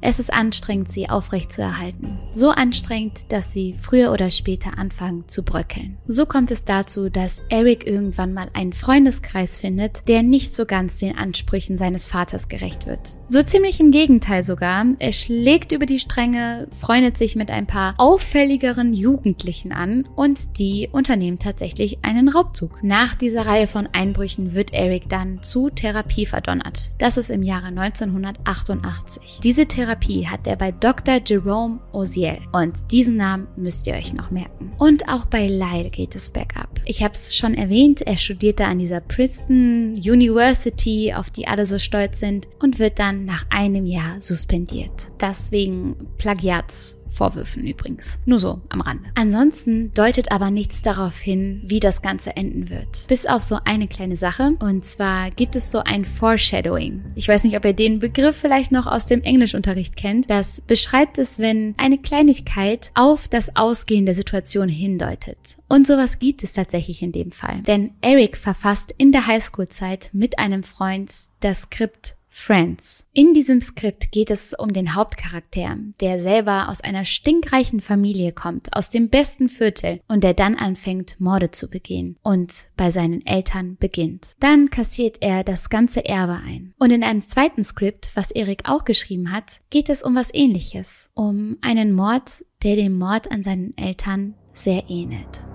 es 0.00 0.18
ist 0.18 0.32
anstrengend, 0.32 0.90
sie 0.90 1.08
aufrecht 1.08 1.52
zu 1.52 1.62
erhalten. 1.62 2.18
So 2.34 2.50
anstrengend, 2.50 3.32
dass 3.32 3.52
sie 3.52 3.74
früher 3.80 4.12
oder 4.12 4.30
später 4.30 4.78
anfangen 4.78 5.24
zu 5.28 5.42
bröckeln. 5.42 5.96
So 6.06 6.26
kommt 6.26 6.50
es 6.50 6.64
dazu, 6.64 7.08
dass 7.08 7.42
Eric 7.48 7.86
irgendwann 7.86 8.34
mal 8.34 8.48
einen 8.52 8.72
Freundeskreis 8.72 9.58
findet, 9.58 10.06
der 10.08 10.22
nicht 10.22 10.54
so 10.54 10.66
ganz 10.66 10.98
den 10.98 11.16
Ansprüchen 11.16 11.78
seines 11.78 12.06
Vaters 12.06 12.48
gerecht 12.48 12.86
wird. 12.86 13.16
So 13.28 13.42
ziemlich 13.42 13.80
im 13.80 13.90
Gegenteil 13.90 14.44
sogar. 14.44 14.84
Er 14.98 15.12
schlägt 15.12 15.72
über 15.72 15.86
die 15.86 15.98
Stränge, 15.98 16.68
freundet 16.78 17.16
sich 17.16 17.34
mit 17.34 17.50
ein 17.50 17.66
paar 17.66 17.94
auffälligeren 17.98 18.94
Jugendlichen 18.94 19.72
an 19.72 20.06
und 20.14 20.58
die 20.58 20.88
unternehmen 20.92 21.38
tatsächlich 21.38 21.98
einen 22.02 22.28
Raubzug. 22.28 22.82
Nach 22.82 23.14
dieser 23.14 23.46
Reihe 23.46 23.66
von 23.66 23.88
Einbrüchen 23.92 24.54
wird 24.54 24.72
Eric 24.72 25.08
dann 25.08 25.42
zu 25.42 25.70
Therapie 25.70 26.26
verdonnert. 26.26 26.90
Das 26.98 27.16
ist 27.16 27.30
im 27.30 27.42
Jahre 27.42 27.66
1988. 27.66 29.40
Diese 29.42 29.66
Therapie 29.86 30.26
hat 30.26 30.48
er 30.48 30.56
bei 30.56 30.72
Dr. 30.72 31.20
Jerome 31.24 31.78
Oziel 31.92 32.38
und 32.52 32.90
diesen 32.90 33.16
Namen 33.16 33.46
müsst 33.56 33.86
ihr 33.86 33.94
euch 33.94 34.12
noch 34.14 34.32
merken. 34.32 34.72
Und 34.78 35.08
auch 35.08 35.26
bei 35.26 35.46
Lyle 35.46 35.90
geht 35.90 36.16
es 36.16 36.32
bergab. 36.32 36.68
Ich 36.84 37.04
habe 37.04 37.14
es 37.14 37.36
schon 37.36 37.54
erwähnt, 37.54 38.00
er 38.00 38.16
studierte 38.16 38.64
an 38.64 38.80
dieser 38.80 39.00
Princeton 39.00 39.94
University, 39.94 41.14
auf 41.14 41.30
die 41.30 41.46
alle 41.46 41.66
so 41.66 41.78
stolz 41.78 42.18
sind, 42.18 42.48
und 42.58 42.80
wird 42.80 42.98
dann 42.98 43.24
nach 43.24 43.46
einem 43.48 43.86
Jahr 43.86 44.20
suspendiert. 44.20 45.08
Das 45.18 45.52
wegen 45.52 45.94
Plagiats 46.18 46.95
Vorwürfen 47.16 47.66
übrigens. 47.66 48.18
Nur 48.26 48.40
so 48.40 48.60
am 48.68 48.82
Rande. 48.82 49.08
Ansonsten 49.14 49.90
deutet 49.94 50.32
aber 50.32 50.50
nichts 50.50 50.82
darauf 50.82 51.16
hin, 51.18 51.62
wie 51.64 51.80
das 51.80 52.02
Ganze 52.02 52.36
enden 52.36 52.68
wird. 52.68 53.06
Bis 53.08 53.24
auf 53.24 53.42
so 53.42 53.58
eine 53.64 53.88
kleine 53.88 54.18
Sache. 54.18 54.52
Und 54.60 54.84
zwar 54.84 55.30
gibt 55.30 55.56
es 55.56 55.70
so 55.70 55.78
ein 55.78 56.04
Foreshadowing. 56.04 57.04
Ich 57.14 57.26
weiß 57.26 57.44
nicht, 57.44 57.56
ob 57.56 57.64
ihr 57.64 57.72
den 57.72 58.00
Begriff 58.00 58.36
vielleicht 58.36 58.70
noch 58.70 58.86
aus 58.86 59.06
dem 59.06 59.22
Englischunterricht 59.22 59.96
kennt. 59.96 60.28
Das 60.28 60.60
beschreibt 60.60 61.16
es, 61.18 61.38
wenn 61.38 61.74
eine 61.78 61.98
Kleinigkeit 61.98 62.90
auf 62.94 63.28
das 63.28 63.56
Ausgehen 63.56 64.04
der 64.04 64.14
Situation 64.14 64.68
hindeutet. 64.68 65.38
Und 65.68 65.86
sowas 65.86 66.18
gibt 66.18 66.42
es 66.42 66.52
tatsächlich 66.52 67.02
in 67.02 67.12
dem 67.12 67.30
Fall. 67.32 67.62
Denn 67.62 67.92
Eric 68.02 68.36
verfasst 68.36 68.94
in 68.98 69.10
der 69.10 69.26
Highschool-Zeit 69.26 70.10
mit 70.12 70.38
einem 70.38 70.62
Freund 70.62 71.10
das 71.40 71.62
Skript 71.62 72.15
Friends. 72.38 73.06
In 73.14 73.32
diesem 73.32 73.62
Skript 73.62 74.12
geht 74.12 74.30
es 74.30 74.52
um 74.52 74.72
den 74.72 74.94
Hauptcharakter, 74.94 75.78
der 76.00 76.20
selber 76.20 76.68
aus 76.68 76.82
einer 76.82 77.06
stinkreichen 77.06 77.80
Familie 77.80 78.30
kommt, 78.30 78.72
aus 78.74 78.90
dem 78.90 79.08
besten 79.08 79.48
Viertel 79.48 80.00
und 80.06 80.22
der 80.22 80.34
dann 80.34 80.54
anfängt, 80.54 81.18
Morde 81.18 81.50
zu 81.50 81.68
begehen 81.68 82.18
und 82.22 82.66
bei 82.76 82.90
seinen 82.90 83.26
Eltern 83.26 83.78
beginnt. 83.80 84.34
Dann 84.38 84.68
kassiert 84.68 85.16
er 85.22 85.44
das 85.44 85.70
ganze 85.70 86.04
Erbe 86.04 86.34
ein. 86.34 86.74
Und 86.78 86.92
in 86.92 87.02
einem 87.02 87.22
zweiten 87.22 87.64
Skript, 87.64 88.10
was 88.14 88.30
Erik 88.30 88.68
auch 88.68 88.84
geschrieben 88.84 89.32
hat, 89.32 89.62
geht 89.70 89.88
es 89.88 90.02
um 90.02 90.14
was 90.14 90.32
ähnliches, 90.32 91.08
um 91.14 91.56
einen 91.62 91.92
Mord, 91.92 92.44
der 92.62 92.76
dem 92.76 92.98
Mord 92.98 93.32
an 93.32 93.42
seinen 93.42 93.76
Eltern 93.78 94.34
sehr 94.52 94.84
ähnelt. 94.88 95.46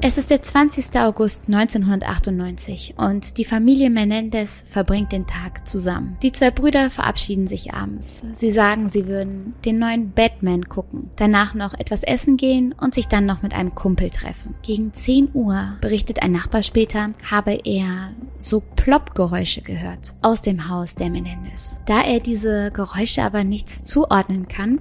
Es 0.00 0.16
ist 0.16 0.30
der 0.30 0.40
20. 0.40 0.96
August 1.00 1.48
1998 1.48 2.94
und 2.98 3.36
die 3.36 3.44
Familie 3.44 3.90
Menendez 3.90 4.64
verbringt 4.70 5.10
den 5.10 5.26
Tag 5.26 5.66
zusammen. 5.66 6.16
Die 6.22 6.30
zwei 6.30 6.52
Brüder 6.52 6.88
verabschieden 6.88 7.48
sich 7.48 7.74
abends. 7.74 8.22
Sie 8.32 8.52
sagen, 8.52 8.88
sie 8.88 9.08
würden 9.08 9.54
den 9.64 9.80
neuen 9.80 10.12
Batman 10.12 10.68
gucken, 10.68 11.10
danach 11.16 11.54
noch 11.54 11.74
etwas 11.74 12.04
essen 12.04 12.36
gehen 12.36 12.76
und 12.80 12.94
sich 12.94 13.08
dann 13.08 13.26
noch 13.26 13.42
mit 13.42 13.54
einem 13.54 13.74
Kumpel 13.74 14.10
treffen. 14.10 14.54
Gegen 14.62 14.94
10 14.94 15.30
Uhr 15.34 15.76
berichtet 15.80 16.22
ein 16.22 16.30
Nachbar 16.30 16.62
später, 16.62 17.10
habe 17.28 17.58
er 17.64 18.12
so 18.38 18.62
Plopp-Geräusche 18.76 19.62
gehört 19.62 20.14
aus 20.22 20.42
dem 20.42 20.68
Haus 20.68 20.94
der 20.94 21.10
Menendez. 21.10 21.80
Da 21.86 22.02
er 22.02 22.20
diese 22.20 22.70
Geräusche 22.70 23.24
aber 23.24 23.42
nichts 23.42 23.82
zuordnen 23.82 24.46
kann, 24.46 24.78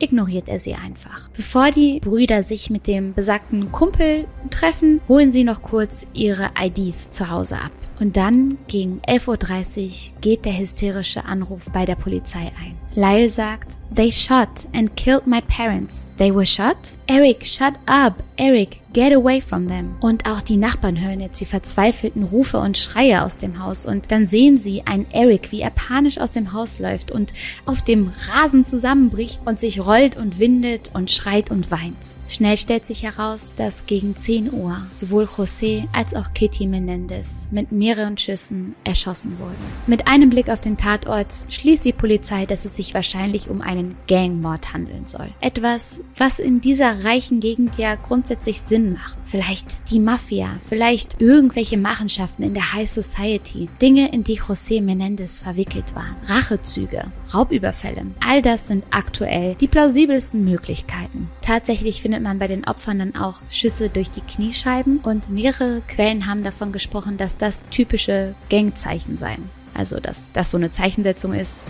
ignoriert 0.00 0.48
er 0.48 0.60
sie 0.60 0.74
einfach. 0.74 1.28
Bevor 1.30 1.70
die 1.70 2.00
Brüder 2.00 2.42
sich 2.42 2.70
mit 2.70 2.86
dem 2.86 3.14
besagten 3.14 3.72
Kumpel 3.72 4.26
treffen, 4.50 5.00
holen 5.08 5.32
sie 5.32 5.44
noch 5.44 5.62
kurz 5.62 6.06
ihre 6.14 6.50
IDs 6.58 7.10
zu 7.10 7.30
Hause 7.30 7.56
ab. 7.56 7.72
Und 8.00 8.16
dann 8.16 8.58
gegen 8.68 9.00
11.30 9.08 10.12
Uhr 10.12 10.20
geht 10.20 10.44
der 10.44 10.58
hysterische 10.58 11.24
Anruf 11.24 11.70
bei 11.72 11.84
der 11.84 11.96
Polizei 11.96 12.52
ein. 12.60 12.76
Lyle 12.98 13.30
sagt, 13.30 13.78
They 13.94 14.10
shot 14.10 14.66
and 14.74 14.94
killed 14.96 15.26
my 15.26 15.40
parents. 15.40 16.08
They 16.18 16.30
were 16.30 16.44
shot? 16.44 16.98
Eric, 17.08 17.44
shut 17.44 17.74
up. 17.86 18.22
Eric, 18.36 18.82
get 18.92 19.12
away 19.12 19.40
from 19.40 19.66
them. 19.66 19.96
Und 20.00 20.28
auch 20.28 20.42
die 20.42 20.58
Nachbarn 20.58 21.00
hören 21.00 21.20
jetzt 21.20 21.40
die 21.40 21.46
verzweifelten 21.46 22.22
Rufe 22.22 22.58
und 22.58 22.76
Schreie 22.76 23.24
aus 23.24 23.38
dem 23.38 23.58
Haus 23.62 23.86
und 23.86 24.10
dann 24.12 24.26
sehen 24.26 24.58
sie 24.58 24.86
einen 24.86 25.10
Eric, 25.10 25.50
wie 25.50 25.62
er 25.62 25.70
panisch 25.70 26.18
aus 26.18 26.30
dem 26.30 26.52
Haus 26.52 26.78
läuft 26.78 27.10
und 27.10 27.32
auf 27.64 27.82
dem 27.82 28.12
Rasen 28.28 28.64
zusammenbricht 28.64 29.40
und 29.46 29.58
sich 29.58 29.80
rollt 29.80 30.16
und 30.16 30.38
windet 30.38 30.90
und 30.94 31.10
schreit 31.10 31.50
und 31.50 31.70
weint. 31.70 32.16
Schnell 32.28 32.58
stellt 32.58 32.84
sich 32.84 33.02
heraus, 33.02 33.54
dass 33.56 33.86
gegen 33.86 34.14
10 34.14 34.52
Uhr 34.52 34.76
sowohl 34.92 35.24
José 35.24 35.88
als 35.92 36.14
auch 36.14 36.34
Kitty 36.34 36.66
Menendez 36.66 37.46
mit 37.50 37.72
mehreren 37.72 38.18
Schüssen 38.18 38.74
erschossen 38.84 39.38
wurden. 39.38 39.56
Mit 39.86 40.06
einem 40.06 40.30
Blick 40.30 40.50
auf 40.50 40.60
den 40.60 40.76
Tatort 40.76 41.32
schließt 41.48 41.84
die 41.84 41.92
Polizei, 41.92 42.46
dass 42.46 42.64
es 42.64 42.76
sich 42.76 42.87
wahrscheinlich 42.94 43.50
um 43.50 43.60
einen 43.60 43.96
Gangmord 44.08 44.72
handeln 44.72 45.06
soll. 45.06 45.28
Etwas, 45.40 46.00
was 46.16 46.38
in 46.38 46.60
dieser 46.60 47.04
reichen 47.04 47.40
Gegend 47.40 47.78
ja 47.78 47.94
grundsätzlich 47.94 48.60
Sinn 48.60 48.94
macht. 48.94 49.18
Vielleicht 49.24 49.90
die 49.90 50.00
Mafia, 50.00 50.56
vielleicht 50.64 51.20
irgendwelche 51.20 51.78
Machenschaften 51.78 52.42
in 52.42 52.54
der 52.54 52.72
High 52.72 52.88
Society, 52.88 53.68
Dinge, 53.80 54.12
in 54.12 54.24
die 54.24 54.40
José 54.40 54.82
Menendez 54.82 55.42
verwickelt 55.42 55.94
war, 55.94 56.16
Rachezüge, 56.24 57.04
Raubüberfälle. 57.32 58.06
All 58.20 58.42
das 58.42 58.68
sind 58.68 58.84
aktuell 58.90 59.54
die 59.56 59.68
plausibelsten 59.68 60.44
Möglichkeiten. 60.44 61.30
Tatsächlich 61.42 62.02
findet 62.02 62.22
man 62.22 62.38
bei 62.38 62.46
den 62.46 62.66
Opfern 62.66 62.98
dann 62.98 63.16
auch 63.16 63.40
Schüsse 63.50 63.88
durch 63.88 64.10
die 64.10 64.20
Kniescheiben 64.20 64.98
und 64.98 65.30
mehrere 65.30 65.82
Quellen 65.88 66.26
haben 66.26 66.42
davon 66.42 66.72
gesprochen, 66.72 67.16
dass 67.16 67.36
das 67.36 67.62
typische 67.70 68.34
Gangzeichen 68.50 69.16
seien. 69.16 69.50
Also, 69.74 70.00
dass 70.00 70.28
das 70.32 70.50
so 70.50 70.56
eine 70.56 70.72
Zeichensetzung 70.72 71.32
ist. 71.32 71.64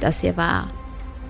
Das 0.00 0.20
hier 0.20 0.36
war 0.36 0.68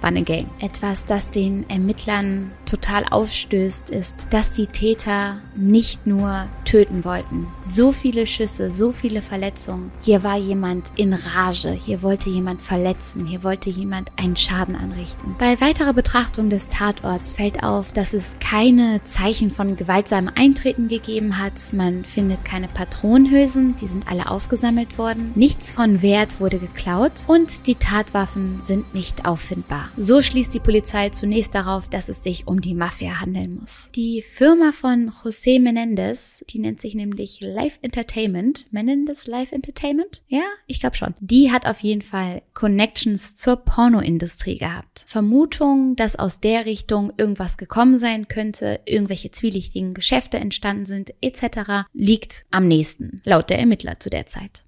eine 0.08 0.22
Gang. 0.22 0.46
Etwas, 0.60 1.04
das 1.04 1.30
den 1.30 1.68
Ermittlern 1.68 2.52
total 2.66 3.04
aufstößt, 3.10 3.90
ist, 3.90 4.26
dass 4.30 4.52
die 4.52 4.66
Täter 4.66 5.38
nicht 5.56 6.06
nur 6.06 6.46
töten 6.64 7.04
wollten. 7.04 7.46
So 7.66 7.92
viele 7.92 8.26
Schüsse, 8.26 8.72
so 8.72 8.92
viele 8.92 9.22
Verletzungen. 9.22 9.90
Hier 10.02 10.22
war 10.22 10.36
jemand 10.36 10.90
in 10.96 11.12
Rage, 11.12 11.70
hier 11.70 12.02
wollte 12.02 12.30
jemand 12.30 12.62
verletzen, 12.62 13.26
hier 13.26 13.42
wollte 13.42 13.70
jemand 13.70 14.10
einen 14.16 14.36
Schaden 14.36 14.76
anrichten. 14.76 15.34
Bei 15.38 15.60
weiterer 15.60 15.92
Betrachtung 15.92 16.50
des 16.50 16.68
Tatorts 16.68 17.32
fällt 17.32 17.62
auf, 17.62 17.92
dass 17.92 18.12
es 18.12 18.36
keine 18.40 19.02
Zeichen 19.04 19.50
von 19.50 19.76
gewaltsamem 19.76 20.32
Eintreten 20.34 20.88
gegeben 20.88 21.38
hat. 21.38 21.72
Man 21.72 22.04
findet 22.04 22.44
keine 22.44 22.68
Patronenhülsen, 22.68 23.76
die 23.76 23.88
sind 23.88 24.08
alle 24.08 24.30
aufgesammelt 24.30 24.98
worden. 24.98 25.32
Nichts 25.34 25.72
von 25.72 26.02
Wert 26.02 26.40
wurde 26.40 26.58
geklaut 26.58 27.12
und 27.26 27.66
die 27.66 27.74
Tatwaffen 27.74 28.60
sind 28.60 28.94
nicht 28.94 29.26
auffindbar. 29.26 29.89
So 29.96 30.22
schließt 30.22 30.54
die 30.54 30.60
Polizei 30.60 31.10
zunächst 31.10 31.54
darauf, 31.54 31.88
dass 31.88 32.08
es 32.08 32.22
sich 32.22 32.46
um 32.46 32.60
die 32.60 32.74
Mafia 32.74 33.20
handeln 33.20 33.56
muss. 33.60 33.90
Die 33.94 34.22
Firma 34.22 34.72
von 34.72 35.10
José 35.10 35.60
Menendez, 35.60 36.44
die 36.48 36.58
nennt 36.58 36.80
sich 36.80 36.94
nämlich 36.94 37.40
Live 37.40 37.78
Entertainment. 37.82 38.66
Menendez 38.70 39.26
Live 39.26 39.52
Entertainment? 39.52 40.22
Ja, 40.28 40.44
ich 40.66 40.80
glaube 40.80 40.96
schon. 40.96 41.14
Die 41.20 41.52
hat 41.52 41.66
auf 41.66 41.80
jeden 41.80 42.02
Fall 42.02 42.42
Connections 42.54 43.36
zur 43.36 43.56
Pornoindustrie 43.56 44.58
gehabt. 44.58 45.04
Vermutung, 45.06 45.96
dass 45.96 46.16
aus 46.16 46.40
der 46.40 46.66
Richtung 46.66 47.12
irgendwas 47.16 47.58
gekommen 47.58 47.98
sein 47.98 48.28
könnte, 48.28 48.80
irgendwelche 48.86 49.30
zwielichtigen 49.30 49.94
Geschäfte 49.94 50.38
entstanden 50.38 50.86
sind, 50.86 51.12
etc., 51.20 51.86
liegt 51.92 52.46
am 52.50 52.68
nächsten, 52.68 53.20
laut 53.24 53.50
der 53.50 53.58
Ermittler 53.58 53.98
zu 53.98 54.08
der 54.08 54.26
Zeit. 54.26 54.64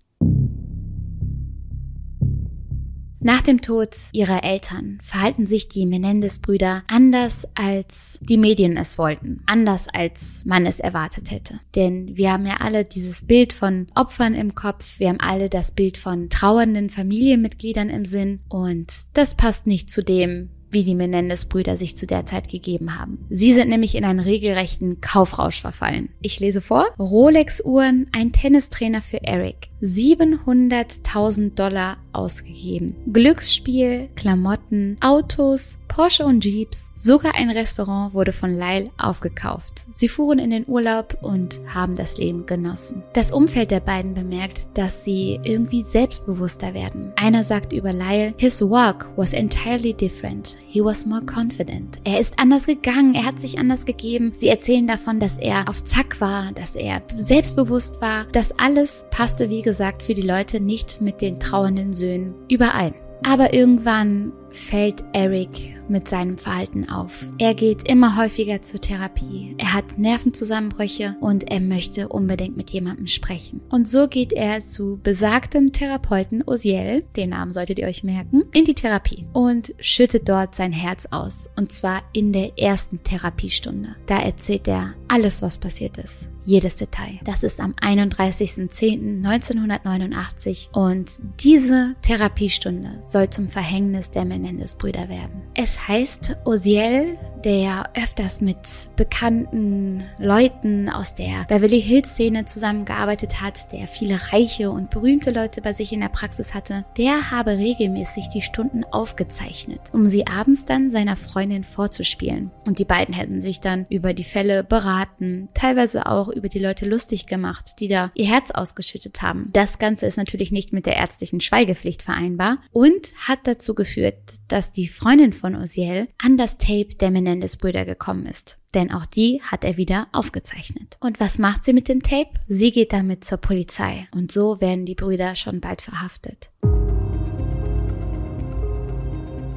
Nach 3.25 3.41
dem 3.41 3.63
Tod 3.63 3.91
ihrer 4.13 4.43
Eltern 4.43 4.99
verhalten 5.01 5.47
sich 5.47 5.69
die 5.69 5.87
Menendez-Brüder 5.87 6.83
anders, 6.89 7.47
als 7.55 8.19
die 8.21 8.37
Medien 8.37 8.77
es 8.77 8.99
wollten, 8.99 9.43
anders, 9.47 9.87
als 9.89 10.43
man 10.45 10.67
es 10.67 10.81
erwartet 10.81 11.31
hätte. 11.31 11.61
Denn 11.77 12.17
wir 12.17 12.33
haben 12.33 12.47
ja 12.47 12.57
alle 12.59 12.85
dieses 12.85 13.25
Bild 13.25 13.53
von 13.53 13.87
Opfern 13.95 14.35
im 14.35 14.57
Kopf, 14.57 14.99
wir 14.99 15.09
haben 15.09 15.21
alle 15.21 15.49
das 15.49 15.71
Bild 15.71 15.99
von 15.99 16.31
trauernden 16.31 16.91
Familienmitgliedern 16.91 17.91
im 17.91 18.05
Sinn 18.05 18.41
und 18.49 18.93
das 19.15 19.37
passt 19.37 19.69
nicht 19.69 19.89
zu 19.89 20.03
dem, 20.03 20.51
wie 20.73 20.85
die 20.85 20.95
Menendez-Brüder 20.95 21.77
sich 21.77 21.97
zu 21.97 22.07
der 22.07 22.27
Zeit 22.27 22.49
gegeben 22.49 22.99
haben. 22.99 23.27
Sie 23.31 23.53
sind 23.53 23.69
nämlich 23.69 23.95
in 23.95 24.05
einen 24.05 24.21
regelrechten 24.21 25.01
Kaufrausch 25.01 25.61
verfallen. 25.61 26.09
Ich 26.21 26.41
lese 26.41 26.61
vor. 26.61 26.87
Rolex-Uhren, 26.99 28.09
ein 28.13 28.33
Tennistrainer 28.33 29.03
für 29.03 29.23
Eric. 29.23 29.69
700.000 29.83 31.55
Dollar 31.55 31.97
ausgegeben. 32.13 32.95
Glücksspiel, 33.13 34.09
Klamotten, 34.15 34.97
Autos, 35.01 35.79
Porsche 35.89 36.25
und 36.25 36.45
Jeeps, 36.45 36.91
sogar 36.95 37.35
ein 37.35 37.51
Restaurant 37.51 38.15
wurde 38.15 38.33
von 38.33 38.57
Lyle 38.57 38.91
aufgekauft. 38.97 39.85
Sie 39.91 40.09
fuhren 40.09 40.39
in 40.39 40.51
den 40.51 40.69
Urlaub 40.69 41.19
und 41.21 41.61
haben 41.67 41.97
das 41.97 42.17
Leben 42.17 42.47
genossen. 42.47 43.03
Das 43.13 43.33
Umfeld 43.33 43.71
der 43.71 43.81
beiden 43.81 44.15
bemerkt, 44.15 44.69
dass 44.75 45.05
sie 45.05 45.41
irgendwie 45.43 45.83
selbstbewusster 45.83 46.75
werden. 46.75 47.13
Einer 47.17 47.45
sagt 47.45 47.73
über 47.73 47.93
Lyle, 47.93 48.35
his 48.39 48.63
walk 48.63 49.11
was 49.17 49.33
entirely 49.33 49.93
different. 49.93 50.57
He 50.69 50.83
was 50.83 51.05
more 51.05 51.23
confident. 51.23 51.99
Er 52.05 52.21
ist 52.21 52.39
anders 52.39 52.67
gegangen, 52.67 53.15
er 53.15 53.27
hat 53.27 53.41
sich 53.41 53.59
anders 53.59 53.85
gegeben. 53.85 54.33
Sie 54.35 54.49
erzählen 54.49 54.87
davon, 54.87 55.21
dass 55.21 55.39
er 55.39 55.69
auf 55.69 55.85
Zack 55.85 56.21
war, 56.21 56.53
dass 56.53 56.77
er 56.77 57.03
selbstbewusst 57.15 58.01
war. 58.01 58.27
Das 58.33 58.59
alles 58.59 59.05
passte, 59.11 59.51
wie 59.51 59.63
gesagt, 59.63 60.03
für 60.03 60.15
die 60.15 60.23
Leute 60.23 60.61
nicht 60.61 61.01
mit 61.01 61.21
den 61.21 61.39
trauernden 61.39 61.93
Söhnen 61.93 62.35
überein. 62.49 62.95
Aber 63.25 63.55
irgendwann 63.55 64.33
fällt 64.51 65.03
Eric 65.13 65.49
mit 65.89 66.09
seinem 66.09 66.39
Verhalten 66.39 66.89
auf. 66.89 67.27
Er 67.39 67.55
geht 67.55 67.89
immer 67.89 68.17
häufiger 68.17 68.63
zur 68.63 68.81
Therapie. 68.81 69.55
Er 69.59 69.73
hat 69.73 69.99
Nervenzusammenbrüche 69.99 71.17
und 71.21 71.51
er 71.51 71.61
möchte 71.61 72.09
unbedingt 72.09 72.57
mit 72.57 72.71
jemandem 72.71 73.07
sprechen. 73.07 73.61
Und 73.71 73.89
so 73.89 74.09
geht 74.09 74.33
er 74.33 74.61
zu 74.61 75.01
besagtem 75.03 75.73
Therapeuten 75.73 76.43
Osiel, 76.47 77.05
den 77.17 77.31
Namen 77.31 77.53
solltet 77.53 77.79
ihr 77.79 77.87
euch 77.87 78.05
merken, 78.05 78.45
in 78.53 78.65
die 78.65 78.75
Therapie 78.75 79.27
und 79.33 79.75
schüttet 79.79 80.29
dort 80.29 80.55
sein 80.55 80.73
Herz 80.73 81.07
aus. 81.11 81.49
Und 81.57 81.73
zwar 81.73 82.03
in 82.13 82.33
der 82.33 82.59
ersten 82.59 83.03
Therapiestunde. 83.03 83.97
Da 84.07 84.21
erzählt 84.21 84.69
er 84.69 84.95
alles, 85.09 85.43
was 85.43 85.59
passiert 85.59 85.97
ist 85.99 86.32
jedes 86.45 86.77
Detail. 86.77 87.19
Das 87.25 87.43
ist 87.43 87.61
am 87.61 87.73
31.10.1989 87.73 90.71
und 90.73 91.11
diese 91.41 91.97
Therapiestunde 92.03 93.03
soll 93.07 93.31
zum 93.31 93.49
Verhängnis 93.49 94.11
der 94.11 94.25
Menendez-Brüder 94.25 95.09
werden. 95.09 95.43
Es 95.55 95.89
heißt, 95.89 96.37
Osiel, 96.45 97.19
der 97.45 97.91
öfters 97.95 98.41
mit 98.41 98.57
bekannten 98.97 100.05
Leuten 100.19 100.89
aus 100.89 101.15
der 101.15 101.45
Beverly 101.49 101.81
Hills 101.81 102.11
Szene 102.11 102.45
zusammengearbeitet 102.45 103.41
hat, 103.41 103.73
der 103.73 103.89
viele 103.89 104.19
reiche 104.33 104.71
und 104.71 104.91
berühmte 104.91 105.31
Leute 105.31 105.61
bei 105.61 105.73
sich 105.73 105.93
in 105.93 106.01
der 106.01 106.09
Praxis 106.09 106.55
hatte, 106.55 106.85
der 106.97 107.31
habe 107.31 107.57
regelmäßig 107.59 108.29
die 108.29 108.43
Stunden 108.43 108.85
aufgezeichnet, 108.85 109.81
um 109.93 110.07
sie 110.07 110.27
abends 110.27 110.65
dann 110.65 110.91
seiner 110.91 111.17
Freundin 111.17 111.65
vorzuspielen. 111.65 112.51
Und 112.67 112.79
die 112.79 112.85
beiden 112.85 113.15
hätten 113.15 113.41
sich 113.41 113.61
dann 113.61 113.87
über 113.89 114.15
die 114.15 114.25
Fälle 114.25 114.63
beraten, 114.63 115.49
teilweise 115.55 116.07
auch 116.07 116.29
über 116.29 116.49
die 116.49 116.59
Leute 116.59 116.87
lustig 116.87 117.27
gemacht, 117.27 117.73
die 117.81 117.89
da 117.89 118.13
ihr 118.15 118.27
Herz 118.27 118.51
ausgeschüttet 118.51 119.23
haben. 119.23 119.49
Das 119.53 119.79
Ganze 119.79 120.07
ist 120.07 120.17
natürlich 120.17 120.53
nicht 120.53 120.73
mit 120.73 120.87
der 120.87 120.97
ärztlichen 120.97 121.41
Schweigepflicht 121.41 122.03
vereinbar 122.03 122.59
und 122.73 123.13
hat 123.27 123.41
dazu 123.45 123.75
geführt, 123.75 124.19
dass 124.49 124.73
die 124.73 124.89
Freundin 124.89 125.33
von 125.33 125.57
Osiel 125.57 126.09
an 126.23 126.37
das 126.37 126.59
Tape 126.59 126.95
der 127.01 127.11
Menendez-Brüder 127.33 127.85
gekommen 127.85 128.27
ist. 128.27 128.59
Denn 128.75 128.93
auch 128.93 129.07
die 129.07 129.41
hat 129.43 129.65
er 129.65 129.77
wieder 129.77 130.09
aufgezeichnet. 130.13 130.97
Und 131.01 131.21
was 131.21 131.39
macht 131.39 131.65
sie 131.65 131.73
mit 131.73 131.89
dem 131.89 132.03
Tape? 132.03 132.31
Sie 132.49 132.71
geht 132.71 132.93
damit 132.93 133.25
zur 133.25 133.39
Polizei. 133.39 134.07
Und 134.15 134.31
so 134.31 134.61
werden 134.61 134.87
die 134.87 134.95
Brüder 134.95 135.35
schon 135.35 135.61
bald 135.61 135.83
verhaftet. 135.83 136.51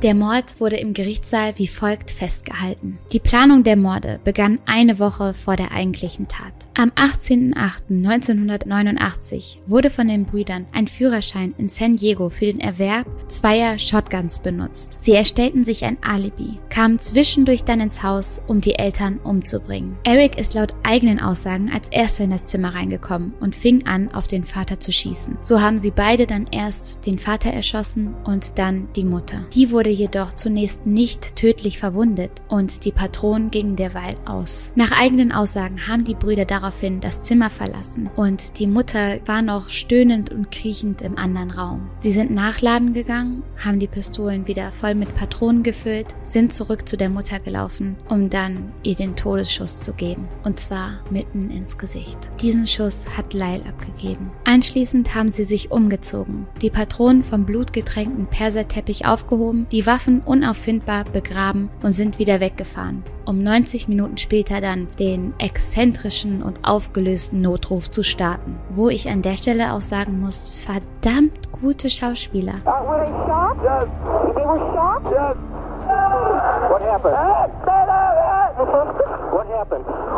Der 0.06 0.14
Mord 0.14 0.62
wurde 0.62 0.76
im 0.76 0.94
Gerichtssaal 0.94 1.58
wie 1.58 1.66
folgt 1.66 2.12
festgehalten. 2.12 3.00
Die 3.12 3.20
Planung 3.20 3.64
der 3.64 3.76
Morde 3.76 4.20
begann 4.24 4.60
eine 4.68 5.00
Woche 5.00 5.34
vor 5.34 5.56
der 5.56 5.72
eigentlichen 5.72 6.28
Tat. 6.28 6.54
Am 6.78 6.92
18.08.1989 6.92 9.60
wurde 9.66 9.90
von 9.90 10.08
den 10.08 10.26
Brüdern 10.26 10.68
ein 10.74 10.86
Führerschein 10.88 11.56
in 11.58 11.70
San 11.70 11.96
Diego 11.96 12.30
für 12.30 12.46
den 12.46 12.60
Erwerb 12.60 13.08
zweier 13.32 13.80
Shotguns 13.80 14.38
benutzt. 14.40 15.00
Sie 15.02 15.14
erstellten 15.14 15.66
sich 15.66 15.86
ein 15.86 15.98
Alibi, 16.04 16.60
kamen 16.70 17.00
zwischendurch 17.00 17.64
dann 17.64 17.80
ins 17.80 18.04
Haus, 18.04 18.44
um 18.46 18.62
die 18.62 18.76
Eltern 18.76 19.18
umzubringen. 19.24 19.98
Eric 20.04 20.38
ist 20.38 20.54
laut 20.54 20.76
eigenen 20.84 21.20
Aussagen 21.20 21.72
als 21.74 21.90
erster 21.90 22.26
in 22.26 22.30
das 22.30 22.46
Zimmer 22.46 22.76
reingekommen 22.76 23.34
und 23.40 23.56
fing 23.56 23.88
an, 23.88 24.14
auf 24.14 24.28
den 24.28 24.44
Vater 24.44 24.80
zu 24.80 24.92
schießen. 24.92 25.40
So 25.42 25.62
haben 25.62 25.80
sie 25.80 25.90
beide 25.90 26.28
dann 26.28 26.46
erst 26.52 27.08
den 27.08 27.18
Vater 27.18 27.50
erschossen 27.50 28.14
und 28.26 28.60
dann 28.60 28.88
die 28.96 29.06
Mutter. 29.06 29.48
Die 29.56 29.72
wurde 29.72 29.95
jedoch 29.96 30.34
zunächst 30.34 30.86
nicht 30.86 31.36
tödlich 31.36 31.80
verwundet 31.80 32.32
und 32.48 32.86
die 32.86 32.92
Patronen 32.92 33.50
gingen 33.50 33.76
derweil 33.76 34.18
aus. 34.26 34.72
Nach 34.76 34.92
eigenen 34.92 35.32
Aussagen 35.32 35.88
haben 35.88 36.04
die 36.04 36.14
Brüder 36.14 36.46
darauf 36.46 36.76
daraufhin 36.76 37.00
das 37.00 37.22
Zimmer 37.22 37.50
verlassen 37.50 38.10
und 38.16 38.60
die 38.60 38.68
Mutter 38.68 39.20
war 39.26 39.42
noch 39.42 39.70
stöhnend 39.70 40.32
und 40.32 40.52
kriechend 40.52 41.02
im 41.02 41.18
anderen 41.18 41.52
Raum. 41.52 41.90
Sie 42.00 42.12
sind 42.12 42.32
nachladen 42.32 42.94
gegangen, 42.94 43.44
haben 43.64 43.80
die 43.80 43.88
Pistolen 43.88 44.48
wieder 44.48 44.72
voll 44.72 44.96
mit 44.96 45.14
Patronen 45.16 45.64
gefüllt, 45.64 46.16
sind 46.26 46.54
zurück 46.54 46.88
zu 46.88 46.98
der 46.98 47.10
Mutter 47.10 47.40
gelaufen, 47.40 47.96
um 48.10 48.30
dann 48.30 48.74
ihr 48.84 48.96
den 48.96 49.16
Todesschuss 49.16 49.82
zu 49.82 49.94
geben. 49.94 50.28
Und 50.44 50.60
zwar 50.60 51.00
mitten 51.10 51.50
ins 51.50 51.78
Gesicht. 51.78 52.18
Diesen 52.42 52.68
Schuss 52.68 53.06
hat 53.16 53.34
Lyle 53.34 53.64
abgegeben. 53.68 54.32
Anschließend 54.46 55.16
haben 55.16 55.32
sie 55.32 55.44
sich 55.44 55.72
umgezogen, 55.72 56.48
die 56.62 56.70
Patronen 56.70 57.24
vom 57.24 57.46
blutgetränkten 57.46 58.28
Perserteppich 58.28 59.06
aufgehoben, 59.06 59.68
die 59.76 59.86
Waffen 59.86 60.22
unauffindbar 60.24 61.04
begraben 61.04 61.70
und 61.84 61.92
sind 61.92 62.18
wieder 62.18 62.40
weggefahren, 62.40 63.04
um 63.26 63.44
90 63.44 63.90
Minuten 63.90 64.18
später 64.18 64.62
dann 64.62 64.88
den 64.98 65.34
exzentrischen 65.38 66.42
und 66.42 66.62
aufgelösten 66.64 67.42
Notruf 67.42 67.92
zu 67.92 68.02
starten. 68.02 68.58
Wo 68.70 68.88
ich 68.88 69.10
an 69.10 69.22
der 69.22 69.36
Stelle 69.36 69.74
auch 69.74 69.82
sagen 69.82 70.22
muss, 70.22 70.64
verdammt 70.64 71.52
gute 71.52 71.90
Schauspieler. 71.90 72.54
Uh, 72.66 72.86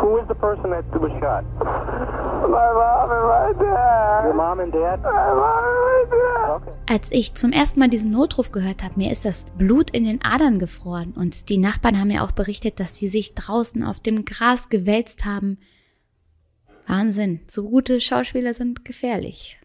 Who 0.00 0.18
is 0.18 0.28
the 0.28 0.34
person 0.34 0.70
that 0.70 0.84
was 1.00 1.12
shot? 1.20 1.44
My 2.48 2.72
mom 2.72 3.10
and 3.10 3.26
my 3.26 3.64
dad. 3.64 4.24
Your 4.24 4.34
mom 4.34 4.60
and 4.60 4.72
dad? 4.72 5.02
My 5.02 5.34
mom 5.34 5.64
and 5.64 5.78
my 5.86 6.04
dad. 6.10 6.50
Okay. 6.56 6.78
Als 6.90 7.12
ich 7.12 7.34
zum 7.34 7.52
ersten 7.52 7.80
Mal 7.80 7.88
diesen 7.88 8.10
Notruf 8.10 8.52
gehört 8.52 8.82
habe, 8.82 8.94
mir 8.96 9.10
ist 9.10 9.24
das 9.24 9.44
Blut 9.56 9.90
in 9.90 10.04
den 10.04 10.24
Adern 10.24 10.58
gefroren 10.58 11.12
und 11.16 11.48
die 11.48 11.58
Nachbarn 11.58 11.98
haben 11.98 12.08
mir 12.08 12.22
auch 12.22 12.32
berichtet, 12.32 12.80
dass 12.80 12.96
sie 12.96 13.08
sich 13.08 13.34
draußen 13.34 13.82
auf 13.84 14.00
dem 14.00 14.24
Gras 14.24 14.68
gewälzt 14.68 15.24
haben, 15.24 15.58
Wahnsinn, 16.86 17.40
so 17.46 17.68
gute 17.68 18.00
Schauspieler 18.00 18.54
sind 18.54 18.84
gefährlich. 18.84 19.60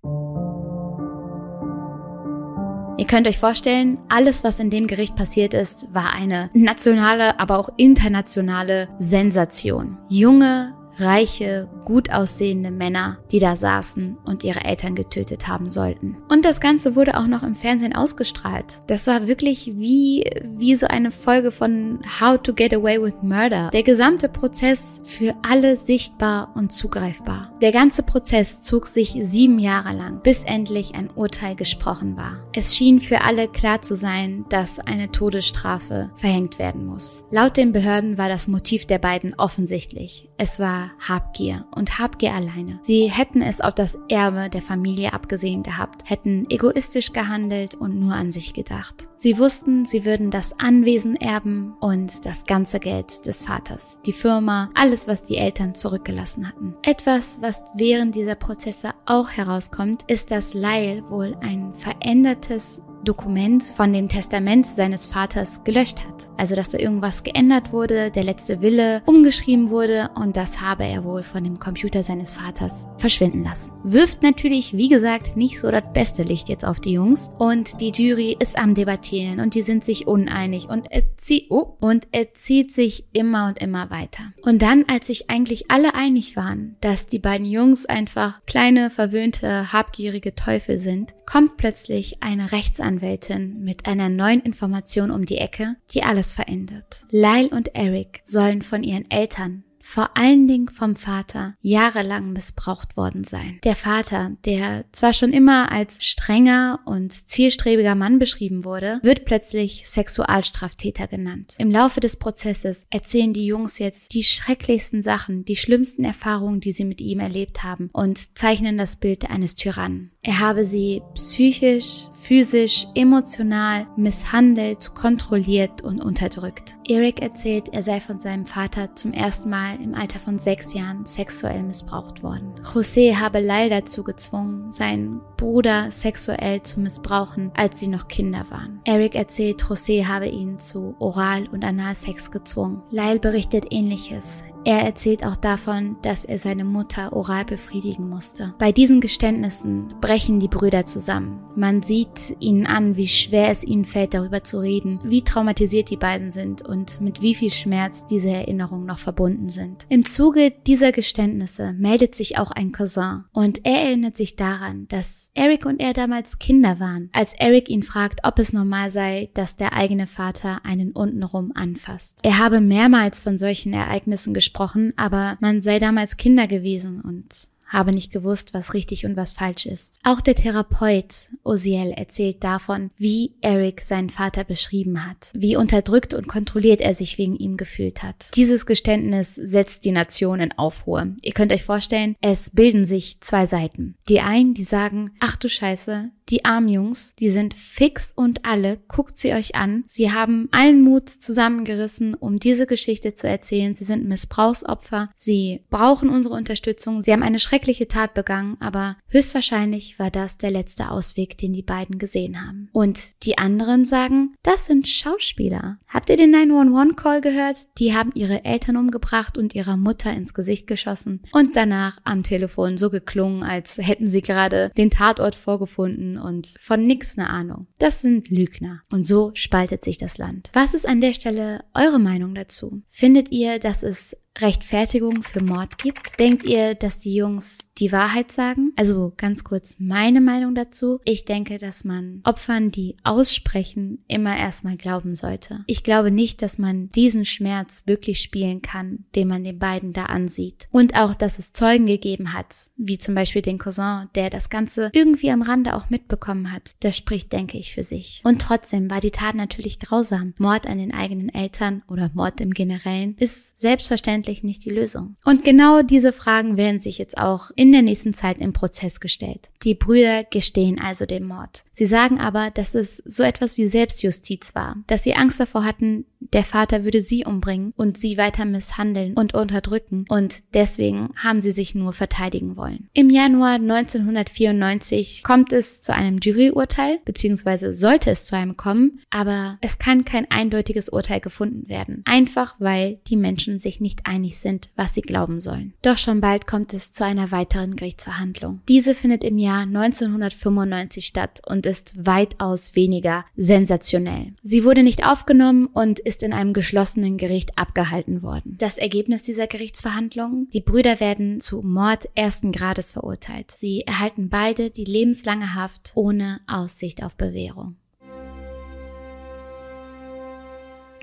Ihr 2.95 3.07
könnt 3.07 3.27
euch 3.27 3.39
vorstellen, 3.39 3.97
alles, 4.07 4.43
was 4.43 4.59
in 4.59 4.69
dem 4.69 4.85
Gericht 4.85 5.15
passiert 5.15 5.55
ist, 5.55 5.91
war 5.93 6.13
eine 6.13 6.51
nationale, 6.53 7.39
aber 7.39 7.57
auch 7.57 7.69
internationale 7.75 8.87
Sensation. 8.99 9.97
Junge, 10.09 10.75
reiche, 10.97 11.69
gut 11.85 12.11
aussehende 12.11 12.71
Männer, 12.71 13.19
die 13.31 13.39
da 13.39 13.55
saßen 13.55 14.17
und 14.25 14.43
ihre 14.43 14.63
Eltern 14.63 14.95
getötet 14.95 15.47
haben 15.47 15.69
sollten. 15.69 16.17
Und 16.29 16.45
das 16.45 16.59
Ganze 16.59 16.95
wurde 16.95 17.17
auch 17.17 17.27
noch 17.27 17.43
im 17.43 17.55
Fernsehen 17.55 17.95
ausgestrahlt. 17.95 18.81
Das 18.87 19.07
war 19.07 19.27
wirklich 19.27 19.73
wie, 19.75 20.25
wie 20.43 20.75
so 20.75 20.87
eine 20.87 21.11
Folge 21.11 21.51
von 21.51 21.99
How 22.19 22.41
to 22.41 22.53
Get 22.53 22.73
Away 22.73 23.01
with 23.01 23.15
Murder. 23.21 23.69
Der 23.71 23.83
gesamte 23.83 24.29
Prozess 24.29 25.01
für 25.03 25.35
alle 25.47 25.77
sichtbar 25.77 26.51
und 26.55 26.71
zugreifbar. 26.71 27.51
Der 27.61 27.71
ganze 27.71 28.03
Prozess 28.03 28.63
zog 28.63 28.87
sich 28.87 29.17
sieben 29.21 29.59
Jahre 29.59 29.95
lang, 29.95 30.21
bis 30.21 30.43
endlich 30.43 30.95
ein 30.95 31.09
Urteil 31.15 31.55
gesprochen 31.55 32.17
war. 32.17 32.37
Es 32.55 32.75
schien 32.75 32.99
für 32.99 33.21
alle 33.21 33.47
klar 33.47 33.81
zu 33.81 33.95
sein, 33.95 34.45
dass 34.49 34.79
eine 34.79 35.11
Todesstrafe 35.11 36.11
verhängt 36.15 36.59
werden 36.59 36.85
muss. 36.85 37.23
Laut 37.31 37.57
den 37.57 37.71
Behörden 37.71 38.17
war 38.17 38.29
das 38.29 38.47
Motiv 38.47 38.85
der 38.85 38.99
beiden 38.99 39.33
offensichtlich. 39.35 40.29
Es 40.37 40.59
war 40.59 40.82
Habgier 40.99 41.65
und 41.75 41.99
Habgier 41.99 42.33
alleine. 42.33 42.79
Sie 42.81 43.09
hätten 43.11 43.41
es 43.41 43.61
auf 43.61 43.73
das 43.73 43.97
Erbe 44.09 44.49
der 44.49 44.61
Familie 44.61 45.13
abgesehen 45.13 45.63
gehabt, 45.63 46.09
hätten 46.09 46.45
egoistisch 46.49 47.13
gehandelt 47.13 47.75
und 47.75 47.99
nur 47.99 48.13
an 48.13 48.31
sich 48.31 48.53
gedacht. 48.53 49.07
Sie 49.17 49.37
wussten, 49.37 49.85
sie 49.85 50.03
würden 50.03 50.31
das 50.31 50.59
Anwesen 50.59 51.15
erben 51.15 51.75
und 51.79 52.25
das 52.25 52.45
ganze 52.45 52.79
Geld 52.79 53.25
des 53.25 53.41
Vaters, 53.43 53.99
die 54.05 54.11
Firma, 54.11 54.69
alles, 54.73 55.07
was 55.07 55.23
die 55.23 55.37
Eltern 55.37 55.75
zurückgelassen 55.75 56.47
hatten. 56.47 56.75
Etwas, 56.81 57.41
was 57.41 57.63
während 57.75 58.15
dieser 58.15 58.35
Prozesse 58.35 58.91
auch 59.05 59.29
herauskommt, 59.29 60.03
ist, 60.07 60.31
dass 60.31 60.53
Lyle 60.53 61.03
wohl 61.09 61.37
ein 61.41 61.73
verändertes 61.73 62.81
Dokument 63.03 63.63
von 63.63 63.91
dem 63.93 64.07
Testament 64.09 64.65
seines 64.65 65.05
Vaters 65.05 65.63
gelöscht 65.63 65.99
hat. 65.99 66.29
Also, 66.37 66.55
dass 66.55 66.69
da 66.69 66.79
irgendwas 66.79 67.23
geändert 67.23 67.71
wurde, 67.71 68.11
der 68.11 68.23
letzte 68.23 68.61
Wille 68.61 69.01
umgeschrieben 69.05 69.69
wurde 69.69 70.09
und 70.15 70.35
das 70.35 70.61
habe 70.61 70.85
er 70.85 71.03
wohl 71.03 71.23
von 71.23 71.43
dem 71.43 71.59
Computer 71.59 72.03
seines 72.03 72.33
Vaters 72.33 72.87
verschwinden 72.97 73.43
lassen. 73.43 73.71
Wirft 73.83 74.23
natürlich, 74.23 74.75
wie 74.75 74.89
gesagt, 74.89 75.37
nicht 75.37 75.59
so 75.59 75.69
das 75.69 75.83
beste 75.93 76.23
Licht 76.23 76.49
jetzt 76.49 76.65
auf 76.65 76.79
die 76.79 76.93
Jungs 76.93 77.29
und 77.37 77.81
die 77.81 77.91
Jury 77.91 78.35
ist 78.39 78.57
am 78.57 78.73
Debattieren 78.73 79.39
und 79.39 79.55
die 79.55 79.61
sind 79.61 79.83
sich 79.83 80.07
uneinig 80.07 80.69
und 80.69 80.91
er 80.91 81.03
zieht, 81.17 81.47
oh, 81.49 81.77
und 81.79 82.07
er 82.11 82.33
zieht 82.33 82.73
sich 82.73 83.05
immer 83.13 83.47
und 83.47 83.61
immer 83.61 83.89
weiter. 83.89 84.23
Und 84.43 84.61
dann, 84.61 84.85
als 84.87 85.07
sich 85.07 85.29
eigentlich 85.29 85.69
alle 85.69 85.95
einig 85.95 86.35
waren, 86.35 86.77
dass 86.81 87.07
die 87.07 87.19
beiden 87.19 87.45
Jungs 87.45 87.85
einfach 87.85 88.41
kleine, 88.45 88.89
verwöhnte, 88.89 89.71
habgierige 89.73 90.35
Teufel 90.35 90.79
sind, 90.79 91.13
kommt 91.25 91.57
plötzlich 91.57 92.21
eine 92.21 92.51
Rechtsanwältin 92.51 92.92
mit 92.99 93.85
einer 93.85 94.09
neuen 94.09 94.41
Information 94.41 95.11
um 95.11 95.25
die 95.25 95.37
Ecke, 95.37 95.75
die 95.91 96.03
alles 96.03 96.33
verändert. 96.33 97.05
Lyle 97.09 97.49
und 97.49 97.75
Eric 97.75 98.21
sollen 98.25 98.61
von 98.61 98.83
ihren 98.83 99.09
Eltern 99.09 99.63
vor 99.85 100.15
allen 100.15 100.47
Dingen 100.47 100.69
vom 100.69 100.95
Vater 100.95 101.55
jahrelang 101.61 102.31
missbraucht 102.31 102.95
worden 102.95 103.25
sein. 103.25 103.59
Der 103.65 103.75
Vater, 103.75 104.31
der 104.45 104.85
zwar 104.93 105.13
schon 105.13 105.33
immer 105.33 105.73
als 105.73 106.03
strenger 106.05 106.79
und 106.85 107.11
zielstrebiger 107.11 107.93
Mann 107.93 108.17
beschrieben 108.17 108.63
wurde, 108.63 108.99
wird 109.03 109.25
plötzlich 109.25 109.87
Sexualstraftäter 109.89 111.07
genannt. 111.07 111.55
Im 111.57 111.69
Laufe 111.69 111.99
des 111.99 112.15
Prozesses 112.15 112.85
erzählen 112.91 113.33
die 113.33 113.45
Jungs 113.45 113.77
jetzt 113.77 114.13
die 114.13 114.23
schrecklichsten 114.23 115.01
Sachen, 115.01 115.43
die 115.43 115.57
schlimmsten 115.57 116.05
Erfahrungen, 116.05 116.61
die 116.61 116.71
sie 116.71 116.85
mit 116.85 117.01
ihm 117.01 117.19
erlebt 117.19 117.63
haben 117.63 117.89
und 117.91 118.37
zeichnen 118.37 118.77
das 118.77 118.95
Bild 118.95 119.29
eines 119.29 119.55
Tyrannen. 119.55 120.11
Er 120.21 120.39
habe 120.39 120.65
sie 120.65 121.01
psychisch, 121.13 122.07
physisch, 122.23 122.87
emotional 122.95 123.85
misshandelt, 123.97 124.95
kontrolliert 124.95 125.81
und 125.83 126.01
unterdrückt. 126.01 126.75
Eric 126.87 127.21
erzählt, 127.21 127.69
er 127.73 127.83
sei 127.83 127.99
von 127.99 128.19
seinem 128.19 128.45
Vater 128.45 128.95
zum 128.95 129.11
ersten 129.11 129.49
Mal 129.49 129.75
im 129.83 129.93
Alter 129.93 130.19
von 130.19 130.39
sechs 130.39 130.73
Jahren 130.73 131.05
sexuell 131.05 131.63
missbraucht 131.63 132.23
worden. 132.23 132.53
José 132.63 133.15
habe 133.15 133.39
Lyle 133.39 133.69
dazu 133.69 134.03
gezwungen, 134.03 134.71
seinen 134.71 135.19
Bruder 135.35 135.91
sexuell 135.91 136.63
zu 136.63 136.79
missbrauchen, 136.79 137.51
als 137.55 137.79
sie 137.79 137.87
noch 137.87 138.07
Kinder 138.07 138.45
waren. 138.49 138.79
Eric 138.85 139.15
erzählt, 139.15 139.61
José 139.63 140.05
habe 140.05 140.27
ihn 140.27 140.59
zu 140.59 140.95
Oral- 140.99 141.49
und 141.49 141.65
Analsex 141.65 142.31
gezwungen. 142.31 142.81
Lyle 142.89 143.19
berichtet 143.19 143.65
ähnliches. 143.71 144.43
Er 144.65 144.79
erzählt 144.79 145.25
auch 145.25 145.35
davon, 145.35 145.97
dass 146.03 146.23
er 146.23 146.39
seine 146.39 146.63
Mutter 146.63 147.11
oral 147.11 147.43
befriedigen 147.43 148.07
musste. 148.07 148.53
Bei 148.59 148.71
diesen 148.71 149.01
Geständnissen 149.01 149.93
brechen 149.99 150.39
die 150.39 150.47
Brüder 150.47 150.85
zusammen. 150.85 151.43
Man 151.57 151.81
sieht 151.81 152.37
ihnen 152.39 152.65
an, 152.65 152.95
wie 152.95 153.07
schwer 153.07 153.49
es 153.49 153.65
ihnen 153.65 153.83
fällt, 153.83 154.13
darüber 154.13 154.43
zu 154.45 154.59
reden, 154.59 154.99
wie 155.03 155.21
traumatisiert 155.21 155.89
die 155.89 155.97
beiden 155.97 156.31
sind 156.31 156.61
und 156.61 157.01
mit 157.01 157.21
wie 157.21 157.35
viel 157.35 157.51
Schmerz 157.51 158.05
diese 158.05 158.29
Erinnerungen 158.29 158.85
noch 158.85 158.99
verbunden 158.99 159.49
sind. 159.49 159.85
Im 159.89 160.05
Zuge 160.05 160.53
dieser 160.65 160.93
Geständnisse 160.93 161.73
meldet 161.73 162.15
sich 162.15 162.37
auch 162.37 162.51
ein 162.51 162.71
Cousin 162.71 163.25
und 163.33 163.65
er 163.65 163.81
erinnert 163.81 164.15
sich 164.15 164.37
daran, 164.37 164.87
dass 164.87 165.29
Eric 165.33 165.65
und 165.65 165.81
er 165.81 165.91
damals 165.91 166.39
Kinder 166.39 166.79
waren, 166.79 167.09
als 167.11 167.33
Eric 167.33 167.69
ihn 167.69 167.83
fragt, 167.83 168.21
ob 168.23 168.39
es 168.39 168.53
normal 168.53 168.89
sei, 168.91 169.29
dass 169.33 169.57
der 169.57 169.73
eigene 169.73 170.07
Vater 170.07 170.61
einen 170.63 170.93
untenrum 170.93 171.51
anfasst. 171.53 172.19
Er 172.23 172.37
habe 172.37 172.61
mehrmals 172.61 173.19
von 173.19 173.37
solchen 173.37 173.73
Ereignissen 173.73 174.33
gesprochen, 174.33 174.52
gesprochen, 174.53 174.93
aber 174.95 175.37
man 175.39 175.61
sei 175.61 175.79
damals 175.79 176.17
Kinder 176.17 176.47
gewesen 176.47 177.01
und 177.01 177.47
habe 177.73 177.91
nicht 177.91 178.11
gewusst, 178.11 178.53
was 178.53 178.73
richtig 178.73 179.05
und 179.05 179.17
was 179.17 179.33
falsch 179.33 179.65
ist. 179.65 179.99
Auch 180.03 180.21
der 180.21 180.35
Therapeut 180.35 181.27
Osiel 181.43 181.91
erzählt 181.91 182.43
davon, 182.43 182.91
wie 182.97 183.33
Eric 183.41 183.81
seinen 183.81 184.09
Vater 184.09 184.43
beschrieben 184.43 185.05
hat, 185.05 185.31
wie 185.33 185.57
unterdrückt 185.57 186.13
und 186.13 186.27
kontrolliert 186.27 186.79
er 186.79 186.93
sich 186.93 187.17
wegen 187.17 187.35
ihm 187.35 187.57
gefühlt 187.57 188.03
hat. 188.03 188.27
Dieses 188.35 188.65
Geständnis 188.65 189.35
setzt 189.35 189.83
die 189.83 189.91
Nation 189.91 190.39
in 190.39 190.51
Aufruhr. 190.53 191.07
Ihr 191.21 191.33
könnt 191.33 191.51
euch 191.51 191.63
vorstellen, 191.63 192.15
es 192.21 192.51
bilden 192.51 192.85
sich 192.85 193.19
zwei 193.19 193.45
Seiten. 193.47 193.95
Die 194.07 194.21
einen, 194.21 194.53
die 194.53 194.63
sagen, 194.63 195.11
ach 195.19 195.35
du 195.35 195.49
Scheiße, 195.49 196.11
die 196.29 196.45
Armjungs, 196.45 197.15
die 197.19 197.29
sind 197.29 197.53
fix 197.53 198.13
und 198.15 198.45
alle, 198.45 198.79
guckt 198.87 199.17
sie 199.17 199.33
euch 199.33 199.55
an. 199.55 199.83
Sie 199.87 200.11
haben 200.11 200.47
allen 200.51 200.81
Mut 200.81 201.09
zusammengerissen, 201.09 202.13
um 202.13 202.39
diese 202.39 202.65
Geschichte 202.65 203.13
zu 203.13 203.27
erzählen. 203.27 203.75
Sie 203.75 203.83
sind 203.83 204.07
Missbrauchsopfer. 204.07 205.09
Sie 205.17 205.61
brauchen 205.69 206.09
unsere 206.09 206.35
Unterstützung. 206.35 207.01
Sie 207.01 207.11
haben 207.11 207.23
eine 207.23 207.39
schreckliche 207.39 207.62
Tat 207.87 208.13
begangen, 208.13 208.57
aber 208.59 208.97
höchstwahrscheinlich 209.07 209.97
war 209.99 210.11
das 210.11 210.37
der 210.37 210.51
letzte 210.51 210.91
Ausweg, 210.91 211.37
den 211.37 211.53
die 211.53 211.61
beiden 211.61 211.97
gesehen 211.97 212.45
haben. 212.45 212.69
Und 212.73 213.23
die 213.23 213.37
anderen 213.37 213.85
sagen, 213.85 214.35
das 214.43 214.65
sind 214.65 214.87
Schauspieler. 214.87 215.79
Habt 215.87 216.09
ihr 216.09 216.17
den 216.17 216.35
911-Call 216.35 217.21
gehört? 217.21 217.57
Die 217.77 217.95
haben 217.95 218.11
ihre 218.15 218.45
Eltern 218.45 218.77
umgebracht 218.77 219.37
und 219.37 219.55
ihrer 219.55 219.77
Mutter 219.77 220.11
ins 220.11 220.33
Gesicht 220.33 220.67
geschossen 220.67 221.21
und 221.31 221.55
danach 221.55 221.99
am 222.03 222.23
Telefon 222.23 222.77
so 222.77 222.89
geklungen, 222.89 223.43
als 223.43 223.77
hätten 223.77 224.07
sie 224.07 224.21
gerade 224.21 224.71
den 224.77 224.89
Tatort 224.89 225.35
vorgefunden 225.35 226.17
und 226.17 226.53
von 226.59 226.83
nix 226.83 227.17
eine 227.17 227.29
Ahnung. 227.29 227.67
Das 227.79 228.01
sind 228.01 228.29
Lügner. 228.29 228.81
Und 228.91 229.05
so 229.05 229.31
spaltet 229.33 229.83
sich 229.83 229.97
das 229.97 230.17
Land. 230.17 230.49
Was 230.53 230.73
ist 230.73 230.87
an 230.87 231.01
der 231.01 231.13
Stelle 231.13 231.63
eure 231.73 231.99
Meinung 231.99 232.35
dazu? 232.35 232.81
Findet 232.87 233.31
ihr, 233.31 233.59
dass 233.59 233.83
es 233.83 234.15
Rechtfertigung 234.39 235.21
für 235.21 235.43
Mord 235.43 235.77
gibt? 235.77 236.19
Denkt 236.19 236.43
ihr, 236.43 236.73
dass 236.73 236.99
die 236.99 237.13
Jungs 237.13 237.42
die 237.77 237.91
Wahrheit 237.91 238.31
sagen? 238.31 238.73
Also 238.75 239.13
ganz 239.17 239.43
kurz 239.43 239.77
meine 239.79 240.21
Meinung 240.21 240.55
dazu. 240.55 240.99
Ich 241.05 241.25
denke, 241.25 241.57
dass 241.57 241.83
man 241.83 242.21
Opfern, 242.23 242.71
die 242.71 242.97
aussprechen, 243.03 244.03
immer 244.07 244.37
erstmal 244.37 244.77
glauben 244.77 245.15
sollte. 245.15 245.63
Ich 245.67 245.83
glaube 245.83 246.11
nicht, 246.11 246.41
dass 246.41 246.57
man 246.57 246.89
diesen 246.91 247.25
Schmerz 247.25 247.83
wirklich 247.85 248.19
spielen 248.19 248.61
kann, 248.61 249.05
den 249.15 249.27
man 249.27 249.43
den 249.43 249.59
beiden 249.59 249.93
da 249.93 250.05
ansieht. 250.05 250.67
Und 250.71 250.95
auch, 250.95 251.15
dass 251.15 251.39
es 251.39 251.53
Zeugen 251.53 251.85
gegeben 251.85 252.33
hat, 252.33 252.47
wie 252.75 252.97
zum 252.97 253.15
Beispiel 253.15 253.41
den 253.41 253.57
Cousin, 253.57 254.09
der 254.15 254.29
das 254.29 254.49
Ganze 254.49 254.89
irgendwie 254.93 255.31
am 255.31 255.41
Rande 255.41 255.75
auch 255.75 255.89
mitbekommen 255.89 256.51
hat. 256.51 256.71
Das 256.81 256.97
spricht, 256.97 257.31
denke 257.33 257.57
ich, 257.57 257.73
für 257.73 257.83
sich. 257.83 258.21
Und 258.23 258.41
trotzdem 258.41 258.89
war 258.89 259.01
die 259.01 259.11
Tat 259.11 259.35
natürlich 259.35 259.79
grausam. 259.79 260.33
Mord 260.37 260.67
an 260.67 260.77
den 260.77 260.93
eigenen 260.93 261.29
Eltern 261.29 261.83
oder 261.87 262.09
Mord 262.13 262.41
im 262.41 262.51
Generellen 262.51 263.15
ist 263.17 263.59
selbstverständlich 263.59 263.93
selbstverständlich 263.93 264.43
nicht 264.43 264.65
die 264.65 264.69
Lösung. 264.69 265.15
Und 265.23 265.43
genau 265.43 265.81
diese 265.81 266.13
Fragen 266.13 266.57
werden 266.57 266.81
sich 266.81 266.97
jetzt 266.97 267.17
auch 267.17 267.32
in 267.55 267.71
der 267.71 267.81
nächsten 267.81 268.13
Zeit 268.13 268.37
im 268.39 268.53
Prozess 268.53 268.99
gestellt. 268.99 269.49
Die 269.63 269.75
Brüder 269.75 270.23
gestehen 270.23 270.79
also 270.79 271.05
den 271.05 271.25
Mord. 271.25 271.63
Sie 271.73 271.85
sagen 271.85 272.19
aber, 272.19 272.51
dass 272.51 272.75
es 272.75 273.01
so 273.05 273.23
etwas 273.23 273.57
wie 273.57 273.67
Selbstjustiz 273.67 274.55
war, 274.55 274.77
dass 274.87 275.03
sie 275.03 275.15
Angst 275.15 275.39
davor 275.39 275.65
hatten, 275.65 276.05
der 276.31 276.43
Vater 276.43 276.83
würde 276.83 277.01
sie 277.01 277.25
umbringen 277.25 277.73
und 277.75 277.97
sie 277.97 278.17
weiter 278.17 278.45
misshandeln 278.45 279.13
und 279.13 279.33
unterdrücken 279.33 280.05
und 280.09 280.43
deswegen 280.53 281.09
haben 281.15 281.41
sie 281.41 281.51
sich 281.51 281.75
nur 281.75 281.93
verteidigen 281.93 282.55
wollen. 282.55 282.89
Im 282.93 283.09
Januar 283.09 283.55
1994 283.55 285.23
kommt 285.23 285.51
es 285.53 285.81
zu 285.81 285.93
einem 285.93 286.19
Juryurteil, 286.19 286.99
beziehungsweise 287.05 287.73
sollte 287.73 288.11
es 288.11 288.25
zu 288.25 288.35
einem 288.35 288.57
kommen, 288.57 289.01
aber 289.09 289.57
es 289.61 289.77
kann 289.77 290.05
kein 290.05 290.29
eindeutiges 290.29 290.89
Urteil 290.89 291.19
gefunden 291.19 291.67
werden, 291.67 292.03
einfach 292.05 292.55
weil 292.59 292.99
die 293.07 293.17
Menschen 293.17 293.59
sich 293.59 293.81
nicht 293.81 294.05
einig 294.05 294.39
sind, 294.39 294.69
was 294.75 294.93
sie 294.93 295.01
glauben 295.01 295.41
sollen. 295.41 295.73
Doch 295.81 295.97
schon 295.97 296.21
bald 296.21 296.47
kommt 296.47 296.73
es 296.73 296.91
zu 296.91 297.03
einer 297.03 297.31
weiteren 297.31 297.75
Gerichtsverhandlung. 297.75 298.61
Diese 298.69 298.95
findet 298.95 299.23
im 299.23 299.37
Jahr 299.37 299.61
1995 299.61 301.05
statt 301.05 301.41
und 301.45 301.65
ist 301.65 302.05
weitaus 302.05 302.75
weniger 302.75 303.25
sensationell. 303.35 304.33
Sie 304.43 304.63
wurde 304.63 304.83
nicht 304.83 305.05
aufgenommen 305.05 305.67
und 305.67 305.99
ist 305.99 306.12
in 306.21 306.33
einem 306.33 306.53
geschlossenen 306.53 307.17
Gericht 307.17 307.57
abgehalten 307.57 308.21
worden. 308.21 308.55
Das 308.59 308.77
Ergebnis 308.77 309.23
dieser 309.23 309.47
Gerichtsverhandlungen? 309.47 310.49
Die 310.53 310.61
Brüder 310.61 310.99
werden 310.99 311.41
zu 311.41 311.63
Mord 311.63 312.07
ersten 312.13 312.51
Grades 312.51 312.91
verurteilt. 312.91 313.51
Sie 313.55 313.81
erhalten 313.81 314.29
beide 314.29 314.69
die 314.69 314.83
lebenslange 314.83 315.55
Haft 315.55 315.93
ohne 315.95 316.41
Aussicht 316.45 317.03
auf 317.03 317.15
Bewährung. 317.15 317.77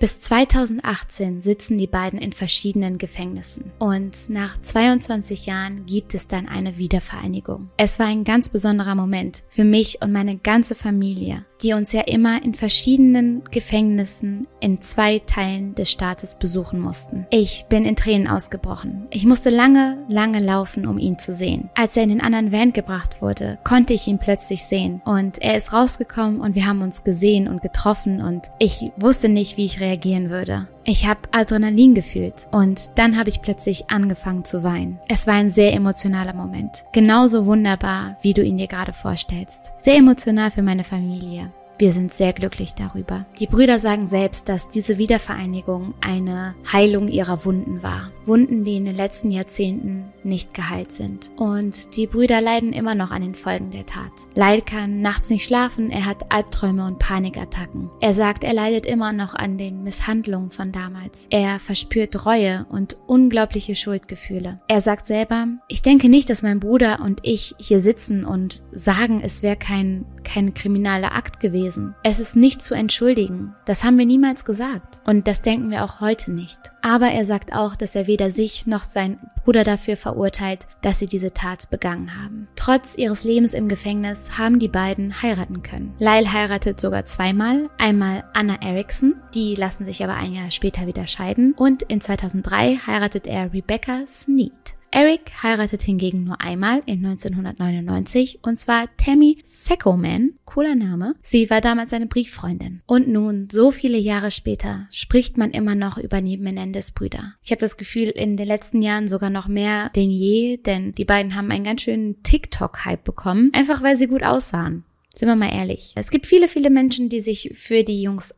Bis 0.01 0.19
2018 0.19 1.43
sitzen 1.43 1.77
die 1.77 1.87
beiden 1.87 2.19
in 2.19 2.33
verschiedenen 2.33 2.97
Gefängnissen 2.97 3.71
und 3.79 4.31
nach 4.31 4.59
22 4.59 5.45
Jahren 5.45 5.85
gibt 5.85 6.15
es 6.15 6.27
dann 6.27 6.49
eine 6.49 6.79
Wiedervereinigung. 6.79 7.69
Es 7.77 7.99
war 7.99 8.07
ein 8.07 8.25
ganz 8.25 8.49
besonderer 8.49 8.95
Moment 8.95 9.43
für 9.51 9.65
mich 9.65 10.01
und 10.01 10.11
meine 10.11 10.39
ganze 10.39 10.75
Familie, 10.75 11.45
die 11.63 11.75
uns 11.75 11.93
ja 11.93 12.01
immer 12.01 12.43
in 12.43 12.55
verschiedenen 12.55 13.45
Gefängnissen 13.51 14.47
in 14.61 14.81
zwei 14.81 15.19
Teilen 15.19 15.75
des 15.75 15.91
Staates 15.91 16.35
besuchen 16.35 16.81
mussten. 16.81 17.27
Ich 17.29 17.67
bin 17.69 17.85
in 17.85 17.95
Tränen 17.95 18.27
ausgebrochen. 18.27 19.07
Ich 19.11 19.27
musste 19.27 19.51
lange, 19.51 19.99
lange 20.09 20.41
laufen, 20.41 20.87
um 20.87 20.97
ihn 20.97 21.19
zu 21.19 21.35
sehen. 21.35 21.69
Als 21.75 21.99
er 21.99 22.05
in 22.05 22.09
den 22.09 22.23
anderen 22.23 22.53
Van 22.53 22.73
gebracht 22.73 23.21
wurde, 23.21 23.59
konnte 23.65 23.93
ich 23.93 24.07
ihn 24.07 24.19
plötzlich 24.19 24.65
sehen 24.65 25.03
und 25.05 25.43
er 25.43 25.59
ist 25.59 25.75
rausgekommen 25.75 26.41
und 26.41 26.55
wir 26.55 26.67
haben 26.67 26.81
uns 26.81 27.05
gesehen 27.05 27.49
und 27.49 27.61
getroffen 27.61 28.23
und 28.23 28.51
ich 28.59 28.93
wusste 28.97 29.29
nicht, 29.29 29.59
wie 29.59 29.67
ich 29.67 29.79
reagieren 29.79 29.90
reagieren 29.91 30.31
würde. 30.31 30.69
Ich 30.85 31.07
habe 31.07 31.21
Adrenalin 31.33 31.95
gefühlt 31.95 32.49
und 32.53 32.91
dann 32.95 33.19
habe 33.19 33.29
ich 33.29 33.43
plötzlich 33.43 33.91
angefangen 33.91 34.45
zu 34.45 34.63
weinen. 34.63 34.99
Es 35.09 35.27
war 35.27 35.35
ein 35.35 35.51
sehr 35.51 35.73
emotionaler 35.75 36.33
Moment. 36.33 36.85
Genauso 36.93 37.47
wunderbar, 37.47 38.17
wie 38.23 38.35
du 38.35 38.43
ihn 38.43 38.59
dir 38.59 38.69
gerade 38.69 38.93
vorstellst. 38.93 39.73
Sehr 39.81 39.97
emotional 39.97 40.51
für 40.51 40.63
meine 40.63 40.85
Familie. 40.85 41.53
Wir 41.81 41.93
sind 41.93 42.13
sehr 42.13 42.35
glücklich 42.35 42.75
darüber. 42.75 43.25
Die 43.39 43.47
Brüder 43.47 43.79
sagen 43.79 44.07
selbst, 44.07 44.51
dass 44.51 44.69
diese 44.69 44.99
Wiedervereinigung 44.99 45.95
eine 46.03 46.55
Heilung 46.71 47.09
ihrer 47.09 47.47
Wunden 47.47 47.83
war. 47.83 48.11
Wunden, 48.27 48.65
die 48.65 48.77
in 48.77 48.85
den 48.85 48.97
letzten 48.97 49.31
Jahrzehnten 49.31 50.13
nicht 50.23 50.53
geheilt 50.53 50.93
sind. 50.93 51.31
Und 51.37 51.97
die 51.97 52.07
Brüder 52.07 52.43
leiden 52.43 52.75
immer 52.75 52.95
noch 52.95 53.11
an 53.11 53.23
den 53.23 53.35
Folgen 53.35 53.71
der 53.71 53.87
Tat. 53.87 54.13
Leid 54.35 54.67
kann 54.67 55.01
nachts 55.01 55.31
nicht 55.31 55.45
schlafen, 55.45 55.91
er 55.91 56.05
hat 56.05 56.31
Albträume 56.31 56.87
und 56.87 56.99
Panikattacken. 56.99 57.89
Er 58.01 58.13
sagt, 58.13 58.45
er 58.45 58.53
leidet 58.53 58.85
immer 58.85 59.15
noch 59.15 59.35
an 59.35 59.57
den 59.57 59.83
Misshandlungen 59.83 60.51
von 60.51 60.73
damals. 60.73 61.29
Er 61.31 61.59
verspürt 61.59 62.27
Reue 62.27 62.67
und 62.69 62.99
unglaubliche 63.07 63.75
Schuldgefühle. 63.75 64.61
Er 64.69 64.81
sagt 64.83 65.07
selber, 65.07 65.47
ich 65.69 65.81
denke 65.81 66.11
nicht, 66.11 66.29
dass 66.29 66.43
mein 66.43 66.61
Bruder 66.61 67.01
und 67.01 67.21
ich 67.23 67.55
hier 67.59 67.81
sitzen 67.81 68.27
und 68.27 68.63
sagen, 68.73 69.23
es 69.25 69.43
wäre 69.43 69.57
kein, 69.57 70.05
kein 70.25 70.55
kriminaler 70.55 71.15
Akt 71.15 71.41
gewesen 71.41 71.51
gewesen. 71.51 71.95
Es 72.03 72.21
ist 72.21 72.37
nicht 72.37 72.63
zu 72.63 72.75
entschuldigen. 72.75 73.55
Das 73.65 73.85
haben 73.85 73.99
wir 73.99 74.07
niemals 74.07 74.45
gesagt. 74.45 75.01
Und 75.05 75.27
das 75.27 75.43
denken 75.43 75.71
wir 75.71 75.85
auch 75.85 76.01
heute 76.01 76.33
nicht. 76.33 76.59
Aber 76.83 77.09
er 77.09 77.25
sagt 77.25 77.53
auch, 77.55 77.77
dass 77.77 77.95
er 77.95 78.07
weder 78.07 78.31
sich 78.31 78.67
noch 78.67 78.85
seinen 78.85 79.19
Bruder 79.45 79.65
dafür 79.65 79.97
verurteilt, 79.97 80.67
dass 80.83 80.99
sie 80.99 81.07
diese 81.07 81.33
Tat 81.33 81.71
begangen 81.71 82.17
haben. 82.23 82.49
Trotz 82.57 82.97
ihres 82.97 83.25
Lebens 83.25 83.55
im 83.55 83.69
Gefängnis 83.69 84.39
haben 84.39 84.59
die 84.59 84.69
beiden 84.69 85.23
heiraten 85.23 85.63
können. 85.63 85.95
Lyle 85.99 86.33
heiratet 86.33 86.81
sogar 86.81 87.05
zweimal. 87.05 87.69
Einmal 87.79 88.25
Anna 88.33 88.57
Erickson, 88.63 89.17
die 89.35 89.55
lassen 89.55 89.85
sich 89.85 90.03
aber 90.03 90.15
ein 90.15 90.33
Jahr 90.33 90.51
später 90.51 90.87
wieder 90.87 91.07
scheiden. 91.07 91.55
Und 91.57 91.83
in 91.83 92.01
2003 92.01 92.81
heiratet 92.87 93.27
er 93.27 93.53
Rebecca 93.53 94.07
Sneed. 94.07 94.53
Eric 94.93 95.43
heiratet 95.43 95.83
hingegen 95.83 96.25
nur 96.25 96.41
einmal 96.41 96.83
in 96.87 97.05
1999 97.05 98.41
und 98.43 98.59
zwar 98.59 98.89
Tammy 98.97 99.39
Seckoman, 99.45 100.35
cooler 100.45 100.75
Name. 100.75 101.15
Sie 101.23 101.49
war 101.49 101.61
damals 101.61 101.91
seine 101.91 102.07
Brieffreundin. 102.07 102.83
Und 102.87 103.09
nun, 103.09 103.49
so 103.51 103.71
viele 103.71 103.99
Jahre 103.99 104.31
später, 104.31 104.89
spricht 104.91 105.39
man 105.39 105.53
immer 105.53 105.77
noch 105.77 105.97
über 105.97 106.21
die 106.21 106.37
Menendez-Brüder. 106.37 107.35
Ich 107.43 107.53
habe 107.53 107.61
das 107.61 107.77
Gefühl, 107.77 108.09
in 108.09 108.37
den 108.37 108.49
letzten 108.49 108.83
Jahren 108.83 109.09
sogar 109.09 109.31
noch 109.31 109.47
mehr 109.47 109.91
denn 109.95 110.11
je, 110.11 110.57
denn 110.57 110.95
die 110.95 111.05
beiden 111.05 111.37
haben 111.37 111.51
einen 111.51 111.65
ganz 111.65 111.83
schönen 111.83 112.23
TikTok-Hype 112.23 113.05
bekommen, 113.05 113.51
einfach 113.53 113.83
weil 113.83 113.97
sie 113.97 114.09
gut 114.09 114.25
aussahen. 114.25 114.85
Sind 115.15 115.29
wir 115.29 115.37
mal 115.37 115.53
ehrlich. 115.53 115.93
Es 115.97 116.11
gibt 116.11 116.27
viele, 116.27 116.49
viele 116.49 116.71
Menschen, 116.71 117.09
die 117.09 117.21
sich 117.21 117.51
für 117.55 117.83
die 117.83 118.03
Jungs 118.03 118.35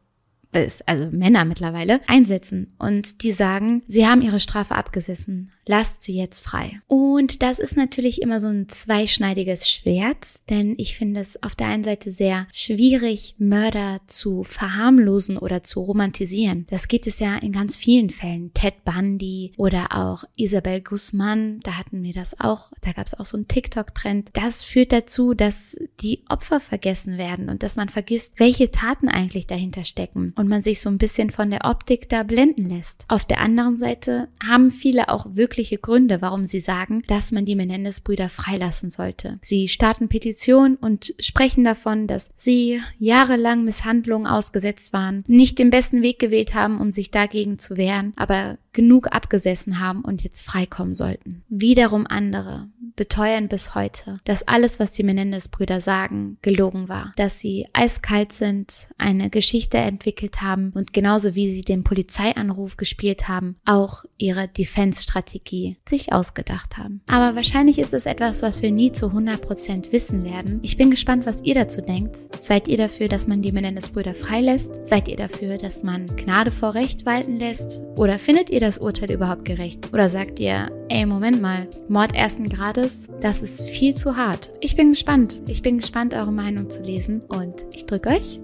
also 0.53 1.09
Männer 1.11 1.45
mittlerweile, 1.45 2.01
einsetzen 2.07 2.75
und 2.79 3.23
die 3.23 3.33
sagen, 3.33 3.83
sie 3.87 4.07
haben 4.07 4.23
ihre 4.23 4.41
Strafe 4.41 4.75
abgesessen, 4.75 5.51
lasst 5.67 6.03
sie 6.03 6.17
jetzt 6.17 6.41
frei. 6.41 6.81
Und 6.89 7.43
das 7.43 7.59
ist 7.59 7.77
natürlich 7.77 8.21
immer 8.21 8.41
so 8.41 8.49
ein 8.49 8.69
zweischneidiges 8.69 9.71
Schwert, 9.71 10.41
denn 10.51 10.75
ich 10.79 10.97
finde 10.97 11.21
es 11.21 11.43
auf 11.43 11.55
der 11.55 11.69
einen 11.69 11.85
Seite 11.85 12.11
sehr 12.11 12.47
schwierig, 12.53 13.37
Mörder 13.39 14.01
zu 14.07 14.45
verharmlosen 14.45 15.39
oder 15.39 15.63
zu 15.63 15.81
romantisieren. 15.81 16.67
Das 16.71 16.89
gibt 16.89 17.07
es 17.07 17.19
ja 17.19 17.37
in 17.37 17.53
ganz 17.53 17.77
vielen 17.77 18.11
Fällen. 18.11 18.53
Ted 18.55 18.85
Bundy 18.85 19.53
oder 19.57 19.89
auch 19.91 20.25
Isabel 20.37 20.81
Guzman, 20.81 21.61
da 21.61 21.79
hatten 21.79 22.03
wir 22.03 22.13
das 22.13 22.39
auch, 22.41 22.73
da 22.81 22.93
gab 22.93 23.07
es 23.07 23.19
auch 23.19 23.27
so 23.27 23.37
einen 23.37 23.49
TikTok-Trend. 23.49 24.31
Das 24.33 24.65
führt 24.65 24.93
dazu, 24.93 25.35
dass 25.35 25.77
die 26.01 26.25
Opfer 26.29 26.61
vergessen 26.61 27.19
werden 27.19 27.49
und 27.49 27.63
dass 27.63 27.77
man 27.77 27.89
vergisst, 27.89 28.39
welche 28.39 28.71
Taten 28.71 29.09
eigentlich 29.09 29.47
dahinter 29.47 29.85
stecken 29.85 30.33
und 30.43 30.49
man 30.49 30.63
sich 30.63 30.81
so 30.81 30.91
ein 30.91 30.99
bisschen 30.99 31.31
von 31.31 31.51
der 31.51 31.65
Optik 31.65 32.09
da 32.09 32.25
blenden 32.25 32.69
lässt. 32.69 33.05
Auf 33.07 33.25
der 33.25 33.39
anderen 33.39 33.79
Seite 33.79 34.29
haben 34.45 34.73
viele 34.73 35.09
auch 35.09 35.27
wirkliche 35.31 35.79
Gründe, 35.79 36.21
warum 36.21 36.47
sie 36.47 36.59
sagen, 36.59 37.05
dass 37.07 37.31
man 37.31 37.47
die 37.47 37.55
Menendez-Brüder 37.55 38.29
freilassen 38.29 38.91
sollte. 38.91 39.39
Sie 39.41 39.69
starten 39.69 40.09
Petitionen 40.09 40.75
und 40.75 41.15
sprechen 41.21 41.63
davon, 41.63 42.09
dass 42.09 42.31
sie 42.37 42.81
jahrelang 42.99 43.63
Misshandlungen 43.63 44.27
ausgesetzt 44.27 44.93
waren, 44.93 45.23
nicht 45.29 45.61
den 45.61 45.71
besten 45.71 46.03
Weg 46.03 46.19
gewählt 46.19 46.55
haben, 46.55 46.81
um 46.81 46.91
sich 46.91 47.13
dagegen 47.13 47.61
zu 47.61 47.77
wehren, 47.77 48.13
aber 48.17 48.59
genug 48.73 49.09
abgesessen 49.13 49.81
haben 49.81 50.03
und 50.03 50.25
jetzt 50.25 50.45
freikommen 50.47 50.95
sollten. 50.95 51.43
Wiederum 51.49 52.07
andere 52.07 52.69
beteuern 52.97 53.49
bis 53.49 53.75
heute, 53.75 54.19
dass 54.25 54.47
alles, 54.47 54.79
was 54.79 54.93
die 54.93 55.03
Menendez-Brüder 55.03 55.81
sagen, 55.81 56.39
gelogen 56.43 56.89
war, 56.89 57.13
dass 57.17 57.41
sie 57.41 57.67
eiskalt 57.73 58.33
sind, 58.33 58.89
eine 58.99 59.31
Geschichte 59.31 59.79
entwickelt 59.79 60.43
haben 60.43 60.73
und 60.75 60.93
genauso 60.93 61.35
wie 61.35 61.55
sie 61.55 61.63
den 61.63 61.85
Polizeianruf 61.85 62.77
gespielt 62.77 63.29
haben, 63.29 63.57
auch 63.65 64.05
ihre 64.19 64.49
Defense-Strategie 64.49 65.79
sich 65.89 66.13
ausgedacht 66.13 66.77
haben. 66.77 67.01
Aber 67.07 67.35
wahrscheinlich 67.37 67.79
ist 67.79 67.95
es 67.95 68.07
etwas, 68.07 68.43
was 68.43 68.63
wir 68.63 68.71
nie 68.71 68.93
zu 68.93 69.07
100% 69.07 69.93
wissen 69.93 70.25
werden. 70.25 70.61
Ich 70.63 70.77
bin 70.77 70.91
gespannt, 70.91 71.27
was 71.27 71.43
ihr 71.43 71.55
dazu 71.55 71.81
denkt. 71.81 72.17
Seid 72.41 72.69
ihr 72.69 72.77
dafür, 72.77 73.09
dass 73.09 73.27
man 73.27 73.43
die 73.43 73.53
Menendez-Brüder 73.53 74.15
freilässt? 74.15 74.87
Seid 74.87 75.09
ihr 75.09 75.17
dafür, 75.17 75.59
dass 75.59 75.83
man 75.83 76.07
Gnade 76.17 76.51
vor 76.51 76.75
Recht 76.75 77.07
walten 77.07 77.39
lässt? 77.39 77.83
Oder 77.97 78.19
findet 78.19 78.51
ihr 78.51 78.61
das 78.63 78.79
Urteil 78.79 79.11
überhaupt 79.11 79.45
gerecht? 79.45 79.93
Oder 79.93 80.09
sagt 80.09 80.39
ihr, 80.41 80.71
ey, 80.89 81.07
Moment 81.07 81.43
mal, 81.43 81.69
Mord 81.89 82.15
ersten 82.15 82.49
Grades, 82.49 83.09
das 83.21 83.43
ist 83.43 83.63
viel 83.69 83.95
zu 83.95 84.17
hart. 84.17 84.53
Ich 84.61 84.77
bin 84.77 84.91
gespannt. 84.91 85.43
Ich 85.47 85.63
bin 85.63 85.79
gespannt, 85.79 86.15
eure 86.15 86.33
Meinung 86.33 86.71
zu 86.71 86.83
lesen 86.83 87.21
und 87.29 87.67
ich 87.73 87.87
drücke 87.87 88.11
euch. 88.11 88.41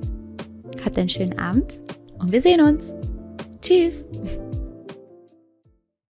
Habt 0.84 0.98
einen 0.98 1.08
schönen 1.08 1.38
Abend 1.38 1.82
und 2.18 2.32
wir 2.32 2.42
sehen 2.42 2.60
uns. 2.60 2.94
Tschüss. 3.60 4.04